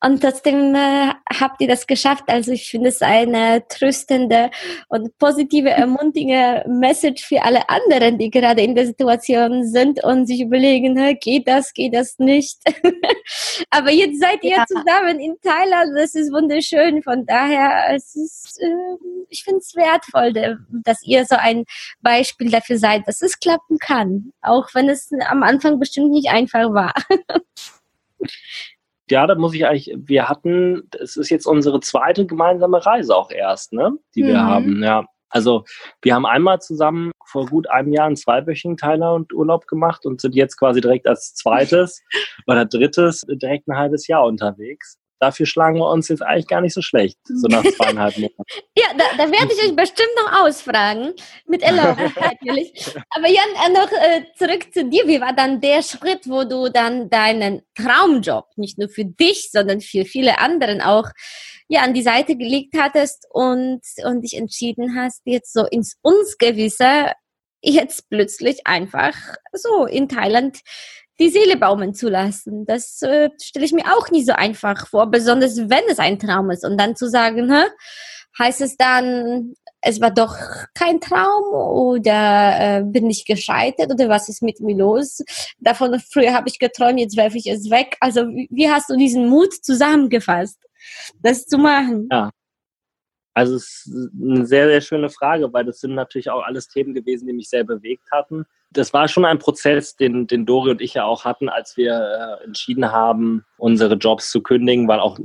Und 0.04 0.22
trotzdem 0.22 0.76
äh, 0.76 1.12
habt 1.40 1.62
ihr 1.62 1.68
das 1.68 1.88
geschafft. 1.88 2.24
Also 2.28 2.52
ich 2.52 2.70
finde 2.70 2.90
es 2.90 3.02
eine 3.02 3.68
tröstende 3.68 4.52
und 4.88 5.18
positive, 5.18 5.70
ermutigende 5.84 6.66
Message 6.68 7.26
für 7.26 7.44
alle 7.44 7.70
anderen, 7.70 8.18
die 8.18 8.30
gerade 8.30 8.62
in 8.62 8.76
der 8.76 8.86
Situation 8.86 9.66
sind 9.66 10.04
und 10.04 10.28
sich 10.28 10.42
überlegen, 10.42 10.96
geht 11.20 11.48
das, 11.48 11.74
geht 11.74 11.94
das 11.94 12.20
nicht. 12.20 12.60
Aber 13.70 13.92
jetzt 13.92 14.20
seid 14.20 14.44
ihr 14.44 14.58
ja. 14.58 14.66
zusammen 14.66 15.20
in 15.20 15.36
Thailand. 15.42 15.92
Das 15.98 16.16
ist 16.16 16.32
wunderschön. 16.32 17.04
Von 17.04 17.26
daher, 17.26 17.94
es 17.96 18.16
ist, 18.16 18.60
äh, 18.62 18.68
ich 19.30 19.44
finde 19.44 19.60
es 19.60 19.76
wertvoll, 19.76 20.60
dass 20.70 21.04
ihr 21.04 21.26
so 21.26 21.36
ein 21.36 21.66
Beispiel 22.02 22.50
dafür 22.50 22.78
seid, 22.78 23.08
dass 23.08 23.22
es 23.22 23.40
klappen 23.40 23.78
kann. 23.80 24.32
Auch 24.42 24.70
wenn 24.74 24.90
es 24.90 25.10
am 25.28 25.44
Anfang 25.44 25.80
bestimmt 25.80 26.12
nicht 26.12 26.30
einfach 26.30 26.74
war. 26.74 26.83
ja, 29.10 29.28
da 29.28 29.36
muss 29.36 29.54
ich 29.54 29.66
eigentlich, 29.66 29.94
wir 29.96 30.28
hatten, 30.28 30.90
es 31.00 31.18
ist 31.18 31.30
jetzt 31.30 31.46
unsere 31.46 31.80
zweite 31.80 32.26
gemeinsame 32.26 32.86
Reise 32.86 33.16
auch 33.16 33.32
erst, 33.32 33.74
ne, 33.74 33.98
die 34.16 34.24
wir 34.24 34.36
mhm. 34.36 34.48
haben, 34.48 34.84
ja. 34.84 35.06
Also 35.30 35.66
wir 36.04 36.14
haben 36.14 36.28
einmal 36.28 36.62
zusammen 36.62 37.12
vor 37.26 37.48
gut 37.48 37.68
einem 37.68 37.92
Jahr 37.92 38.06
einen 38.06 38.16
zweiwöchigen 38.16 38.78
Thailand 38.78 39.34
Urlaub 39.34 39.66
gemacht 39.66 40.06
und 40.06 40.22
sind 40.22 40.36
jetzt 40.36 40.58
quasi 40.58 40.80
direkt 40.80 41.08
als 41.08 41.34
zweites 41.34 42.04
oder 42.48 42.66
drittes 42.66 43.22
direkt 43.28 43.68
ein 43.68 43.76
halbes 43.76 44.06
Jahr 44.06 44.26
unterwegs 44.26 45.00
dafür 45.24 45.46
schlagen 45.46 45.78
wir 45.80 45.90
uns 45.90 46.10
jetzt 46.10 46.22
eigentlich 46.22 46.48
gar 46.48 46.60
nicht 46.60 46.74
so 46.74 46.82
schlecht, 46.82 47.18
so 47.24 47.48
nach 47.48 47.64
zweieinhalb 47.64 48.18
Monaten. 48.18 48.44
ja, 48.78 48.88
da, 48.98 49.06
da 49.18 49.32
werde 49.32 49.54
ich 49.54 49.64
euch 49.64 49.76
bestimmt 49.76 50.12
noch 50.18 50.42
ausfragen, 50.44 51.14
mit 51.48 51.62
Erlaubnis 51.62 52.12
natürlich. 52.20 52.74
Aber 53.10 53.28
Jan, 53.28 53.48
äh, 53.66 53.74
noch 53.74 53.92
äh, 53.92 54.26
zurück 54.36 54.74
zu 54.74 54.84
dir. 54.86 55.08
Wie 55.08 55.22
war 55.22 55.34
dann 55.34 55.62
der 55.62 55.82
Schritt, 55.82 56.28
wo 56.28 56.44
du 56.44 56.70
dann 56.70 57.10
deinen 57.10 57.62
Traumjob, 57.76 58.48
nicht 58.58 58.78
nur 58.78 58.90
für 58.90 59.06
dich, 59.06 59.50
sondern 59.52 59.80
für 59.80 60.04
viele 60.04 60.40
anderen 60.40 60.82
auch, 60.82 61.10
ja, 61.70 61.82
an 61.82 61.94
die 61.94 62.04
Seite 62.04 62.36
gelegt 62.36 62.76
hattest 62.78 63.26
und, 63.32 63.82
und 64.04 64.22
dich 64.22 64.36
entschieden 64.36 64.98
hast, 64.98 65.22
jetzt 65.24 65.54
so 65.54 65.66
ins 65.66 65.96
Unsgewisse 66.02 67.14
jetzt 67.64 68.10
plötzlich 68.10 68.68
einfach 68.68 69.16
so 69.54 69.86
in 69.86 70.10
Thailand 70.10 70.60
die 71.24 71.30
Seele 71.30 71.58
baumen 71.58 71.94
zu 71.94 72.10
lassen. 72.10 72.66
Das 72.66 73.02
äh, 73.02 73.30
stelle 73.42 73.66
ich 73.66 73.72
mir 73.72 73.86
auch 73.96 74.12
nie 74.12 74.24
so 74.24 74.34
einfach 74.34 74.88
vor, 74.88 75.10
besonders 75.10 75.58
wenn 75.58 75.84
es 75.90 76.00
ein 76.00 76.20
Traum 76.20 76.52
ist. 76.52 76.66
Und 76.66 76.78
dann 76.78 76.96
zu 76.96 77.10
sagen, 77.10 77.52
hä, 77.52 77.64
heißt 78.38 78.62
es 78.62 78.76
dann, 78.76 79.54
es 79.82 80.02
war 80.02 80.12
doch 80.12 80.36
kein 80.74 81.00
Traum 81.00 81.54
oder 81.54 82.56
äh, 82.60 82.84
bin 82.84 83.10
ich 83.10 83.26
gescheitert 83.26 83.92
oder 83.92 84.10
was 84.10 84.28
ist 84.28 84.42
mit 84.42 84.60
mir 84.60 84.76
los? 84.76 85.24
Davon 85.60 86.00
früher 86.00 86.34
habe 86.34 86.50
ich 86.50 86.60
geträumt, 86.60 87.00
jetzt 87.00 87.18
werfe 87.18 87.38
ich 87.38 87.48
es 87.48 87.70
weg. 87.70 87.96
Also 88.02 88.28
wie, 88.28 88.70
hast 88.70 88.90
du 88.90 88.98
diesen 88.98 89.30
Mut 89.30 89.54
zusammengefasst, 89.54 90.60
das 91.22 91.46
zu 91.46 91.58
machen? 91.58 92.08
Ja. 92.12 92.32
Also 93.36 93.56
es 93.56 93.88
ist 93.88 94.12
eine 94.22 94.46
sehr, 94.46 94.68
sehr 94.68 94.82
schöne 94.82 95.10
Frage, 95.10 95.52
weil 95.54 95.66
das 95.66 95.80
sind 95.80 95.96
natürlich 95.96 96.30
auch 96.30 96.44
alles 96.44 96.68
Themen 96.68 96.94
gewesen, 96.94 97.28
die 97.28 97.34
mich 97.34 97.50
sehr 97.50 97.64
bewegt 97.64 98.12
hatten 98.12 98.46
das 98.74 98.94
war 98.94 99.08
schon 99.08 99.26
ein 99.26 99.40
Prozess, 99.40 99.96
den, 99.96 100.28
den 100.28 100.46
Dori 100.46 100.72
und 100.72 100.82
ich 100.82 100.96
ja 100.96 101.06
auch 101.06 101.26
hatten, 101.26 101.50
als 101.50 101.78
wir 101.78 102.40
äh, 102.42 102.44
entschieden 102.44 102.92
haben, 102.92 103.46
unsere 103.58 103.96
Jobs 103.96 104.30
zu 104.30 104.42
kündigen, 104.42 104.88
weil 104.88 105.00
auch 105.00 105.18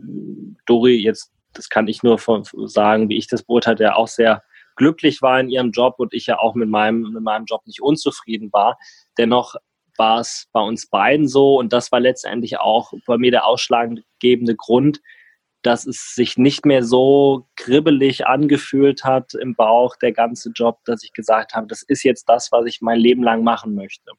Dori 0.67 0.97
jetzt, 0.97 1.33
das 1.55 1.69
kann 1.69 1.89
ich 1.89 2.03
nur 2.03 2.19
von, 2.19 2.45
sagen, 2.67 3.09
wie 3.09 3.17
ich 3.17 3.27
das 3.27 3.43
beurteilt, 3.43 3.81
ja 3.81 3.95
auch 3.95 4.09
sehr 4.09 4.43
glücklich 4.77 5.23
war 5.23 5.41
in 5.41 5.49
ihrem 5.49 5.73
Job 5.73 5.97
und 5.99 6.15
ich 6.15 6.27
ja 6.27 6.39
auch 6.39 6.55
mit 6.55 6.69
meinem, 6.69 7.13
mit 7.13 7.23
meinem 7.23 7.47
Job 7.47 7.67
nicht 7.67 7.83
unzufrieden 7.83 8.53
war. 8.53 8.79
Dennoch 9.17 9.57
war 9.97 10.21
es 10.21 10.47
bei 10.53 10.61
uns 10.61 10.89
beiden 10.89 11.27
so 11.27 11.59
und 11.59 11.73
das 11.73 11.91
war 11.91 12.01
letztendlich 12.01 12.59
auch 12.59 12.93
bei 13.07 13.19
mir 13.19 13.33
der 13.33 13.47
ausschlaggebende 13.47 14.55
Grund, 14.55 15.01
dass 15.69 15.87
es 15.87 16.15
sich 16.15 16.39
nicht 16.39 16.65
mehr 16.65 16.83
so 16.83 17.47
kribbelig 17.55 18.27
angefühlt 18.27 19.05
hat 19.05 19.35
im 19.35 19.55
Bauch, 19.55 19.97
der 19.97 20.13
ganze 20.13 20.51
Job, 20.55 20.79
dass 20.87 21.05
ich 21.05 21.13
gesagt 21.13 21.53
habe, 21.53 21.67
das 21.67 21.83
ist 21.83 22.05
jetzt 22.05 22.27
das, 22.27 22.51
was 22.53 22.65
ich 22.65 22.81
mein 22.81 22.99
Leben 22.99 23.23
lang 23.23 23.45
machen 23.45 23.75
möchte. 23.75 24.13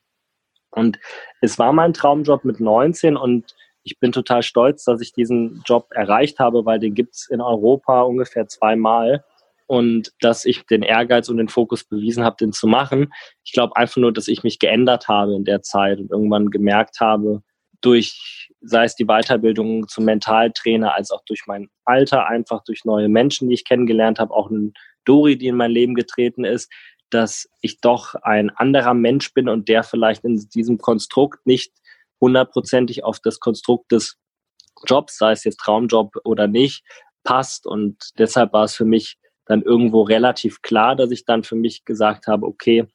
Und 0.69 0.99
es 1.41 1.57
war 1.57 1.73
mein 1.73 1.93
Traumjob 1.93 2.45
mit 2.45 2.59
19 2.59 3.17
und 3.17 3.55
ich 3.81 3.99
bin 3.99 4.11
total 4.11 4.43
stolz, 4.43 4.83
dass 4.83 5.01
ich 5.01 5.11
diesen 5.11 5.63
Job 5.65 5.87
erreicht 5.89 6.37
habe, 6.37 6.67
weil 6.67 6.77
den 6.77 6.93
gibt 6.93 7.15
es 7.15 7.27
in 7.27 7.41
Europa 7.41 8.03
ungefähr 8.03 8.47
zweimal 8.47 9.25
und 9.65 10.13
dass 10.21 10.45
ich 10.45 10.67
den 10.67 10.83
Ehrgeiz 10.83 11.29
und 11.29 11.37
den 11.37 11.49
Fokus 11.49 11.83
bewiesen 11.83 12.23
habe, 12.23 12.35
den 12.39 12.53
zu 12.53 12.67
machen. 12.67 13.11
Ich 13.43 13.53
glaube 13.53 13.75
einfach 13.75 13.97
nur, 13.97 14.13
dass 14.13 14.27
ich 14.27 14.43
mich 14.43 14.59
geändert 14.59 15.07
habe 15.07 15.33
in 15.33 15.45
der 15.45 15.63
Zeit 15.63 15.97
und 15.97 16.11
irgendwann 16.11 16.51
gemerkt 16.51 16.99
habe, 16.99 17.41
durch, 17.81 18.51
sei 18.61 18.83
es 18.83 18.95
die 18.95 19.05
Weiterbildung 19.05 19.87
zum 19.87 20.05
Mentaltrainer, 20.05 20.93
als 20.93 21.11
auch 21.11 21.23
durch 21.25 21.43
mein 21.47 21.69
Alter, 21.85 22.27
einfach 22.27 22.63
durch 22.63 22.85
neue 22.85 23.09
Menschen, 23.09 23.47
die 23.47 23.55
ich 23.55 23.65
kennengelernt 23.65 24.19
habe, 24.19 24.33
auch 24.33 24.49
eine 24.49 24.71
Dori, 25.05 25.37
die 25.37 25.47
in 25.47 25.55
mein 25.55 25.71
Leben 25.71 25.95
getreten 25.95 26.43
ist, 26.43 26.71
dass 27.09 27.49
ich 27.61 27.81
doch 27.81 28.15
ein 28.15 28.49
anderer 28.51 28.93
Mensch 28.93 29.33
bin 29.33 29.49
und 29.49 29.67
der 29.67 29.83
vielleicht 29.83 30.23
in 30.23 30.47
diesem 30.53 30.77
Konstrukt 30.77 31.45
nicht 31.45 31.73
hundertprozentig 32.21 33.03
auf 33.03 33.19
das 33.19 33.39
Konstrukt 33.39 33.91
des 33.91 34.17
Jobs, 34.85 35.17
sei 35.17 35.31
es 35.31 35.43
jetzt 35.43 35.57
Traumjob 35.57 36.15
oder 36.23 36.47
nicht, 36.47 36.83
passt. 37.23 37.65
Und 37.65 37.97
deshalb 38.17 38.53
war 38.53 38.65
es 38.65 38.75
für 38.75 38.85
mich 38.85 39.17
dann 39.45 39.61
irgendwo 39.61 40.03
relativ 40.03 40.61
klar, 40.61 40.95
dass 40.95 41.11
ich 41.11 41.25
dann 41.25 41.43
für 41.43 41.55
mich 41.55 41.85
gesagt 41.85 42.27
habe, 42.27 42.45
okay, 42.45 42.87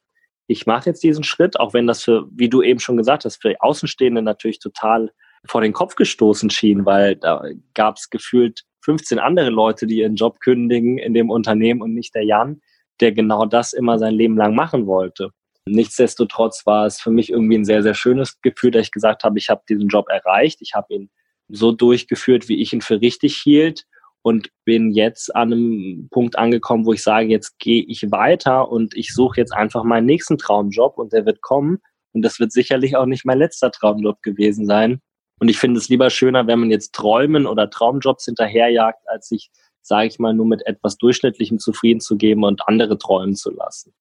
ich 0.46 0.66
mache 0.66 0.90
jetzt 0.90 1.02
diesen 1.02 1.24
Schritt, 1.24 1.58
auch 1.58 1.72
wenn 1.74 1.86
das 1.86 2.02
für, 2.02 2.26
wie 2.30 2.48
du 2.48 2.62
eben 2.62 2.80
schon 2.80 2.96
gesagt 2.96 3.24
hast, 3.24 3.40
für 3.40 3.54
Außenstehende 3.60 4.22
natürlich 4.22 4.58
total 4.58 5.10
vor 5.46 5.60
den 5.60 5.72
Kopf 5.72 5.94
gestoßen 5.94 6.50
schien, 6.50 6.86
weil 6.86 7.16
da 7.16 7.44
gab 7.74 7.96
es 7.96 8.10
gefühlt 8.10 8.62
15 8.82 9.18
andere 9.18 9.50
Leute, 9.50 9.86
die 9.86 9.98
ihren 9.98 10.16
Job 10.16 10.40
kündigen 10.40 10.98
in 10.98 11.14
dem 11.14 11.30
Unternehmen 11.30 11.82
und 11.82 11.94
nicht 11.94 12.14
der 12.14 12.24
Jan, 12.24 12.60
der 13.00 13.12
genau 13.12 13.46
das 13.46 13.72
immer 13.72 13.98
sein 13.98 14.14
Leben 14.14 14.36
lang 14.36 14.54
machen 14.54 14.86
wollte. 14.86 15.30
Nichtsdestotrotz 15.66 16.66
war 16.66 16.86
es 16.86 17.00
für 17.00 17.10
mich 17.10 17.30
irgendwie 17.30 17.56
ein 17.56 17.64
sehr, 17.64 17.82
sehr 17.82 17.94
schönes 17.94 18.40
Gefühl, 18.42 18.70
dass 18.70 18.86
ich 18.86 18.92
gesagt 18.92 19.24
habe, 19.24 19.38
ich 19.38 19.48
habe 19.48 19.62
diesen 19.68 19.88
Job 19.88 20.08
erreicht, 20.10 20.58
ich 20.60 20.74
habe 20.74 20.92
ihn 20.94 21.10
so 21.48 21.72
durchgeführt, 21.72 22.48
wie 22.48 22.60
ich 22.60 22.72
ihn 22.72 22.82
für 22.82 23.00
richtig 23.00 23.36
hielt 23.36 23.86
und 24.24 24.48
bin 24.64 24.90
jetzt 24.90 25.36
an 25.36 25.52
einem 25.52 26.08
Punkt 26.10 26.38
angekommen, 26.38 26.86
wo 26.86 26.94
ich 26.94 27.02
sage, 27.02 27.26
jetzt 27.26 27.58
gehe 27.58 27.84
ich 27.86 28.10
weiter 28.10 28.70
und 28.70 28.96
ich 28.96 29.12
suche 29.12 29.38
jetzt 29.38 29.52
einfach 29.52 29.84
meinen 29.84 30.06
nächsten 30.06 30.38
Traumjob 30.38 30.96
und 30.96 31.12
der 31.12 31.26
wird 31.26 31.42
kommen 31.42 31.78
und 32.12 32.22
das 32.22 32.40
wird 32.40 32.50
sicherlich 32.50 32.96
auch 32.96 33.04
nicht 33.04 33.26
mein 33.26 33.38
letzter 33.38 33.70
Traumjob 33.70 34.22
gewesen 34.22 34.64
sein. 34.64 35.00
Und 35.40 35.48
ich 35.48 35.58
finde 35.58 35.78
es 35.78 35.90
lieber 35.90 36.08
schöner, 36.08 36.46
wenn 36.46 36.58
man 36.58 36.70
jetzt 36.70 36.94
Träumen 36.94 37.46
oder 37.46 37.68
Traumjobs 37.68 38.24
hinterherjagt, 38.24 39.06
als 39.06 39.28
sich, 39.28 39.50
sage 39.82 40.06
ich 40.06 40.18
mal, 40.18 40.32
nur 40.32 40.46
mit 40.46 40.66
etwas 40.66 40.96
Durchschnittlichem 40.96 41.58
zufrieden 41.58 42.00
zu 42.00 42.16
geben 42.16 42.44
und 42.44 42.66
andere 42.66 42.96
träumen 42.96 43.34
zu 43.36 43.50
lassen. 43.50 43.92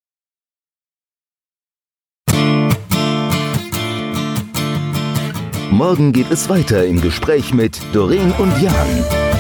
Morgen 5.69 6.13
geht 6.13 6.31
es 6.31 6.47
weiter 6.47 6.85
im 6.85 7.01
Gespräch 7.01 7.53
mit 7.53 7.81
Doreen 7.93 8.31
und 8.33 8.61
Jan. 8.61 9.32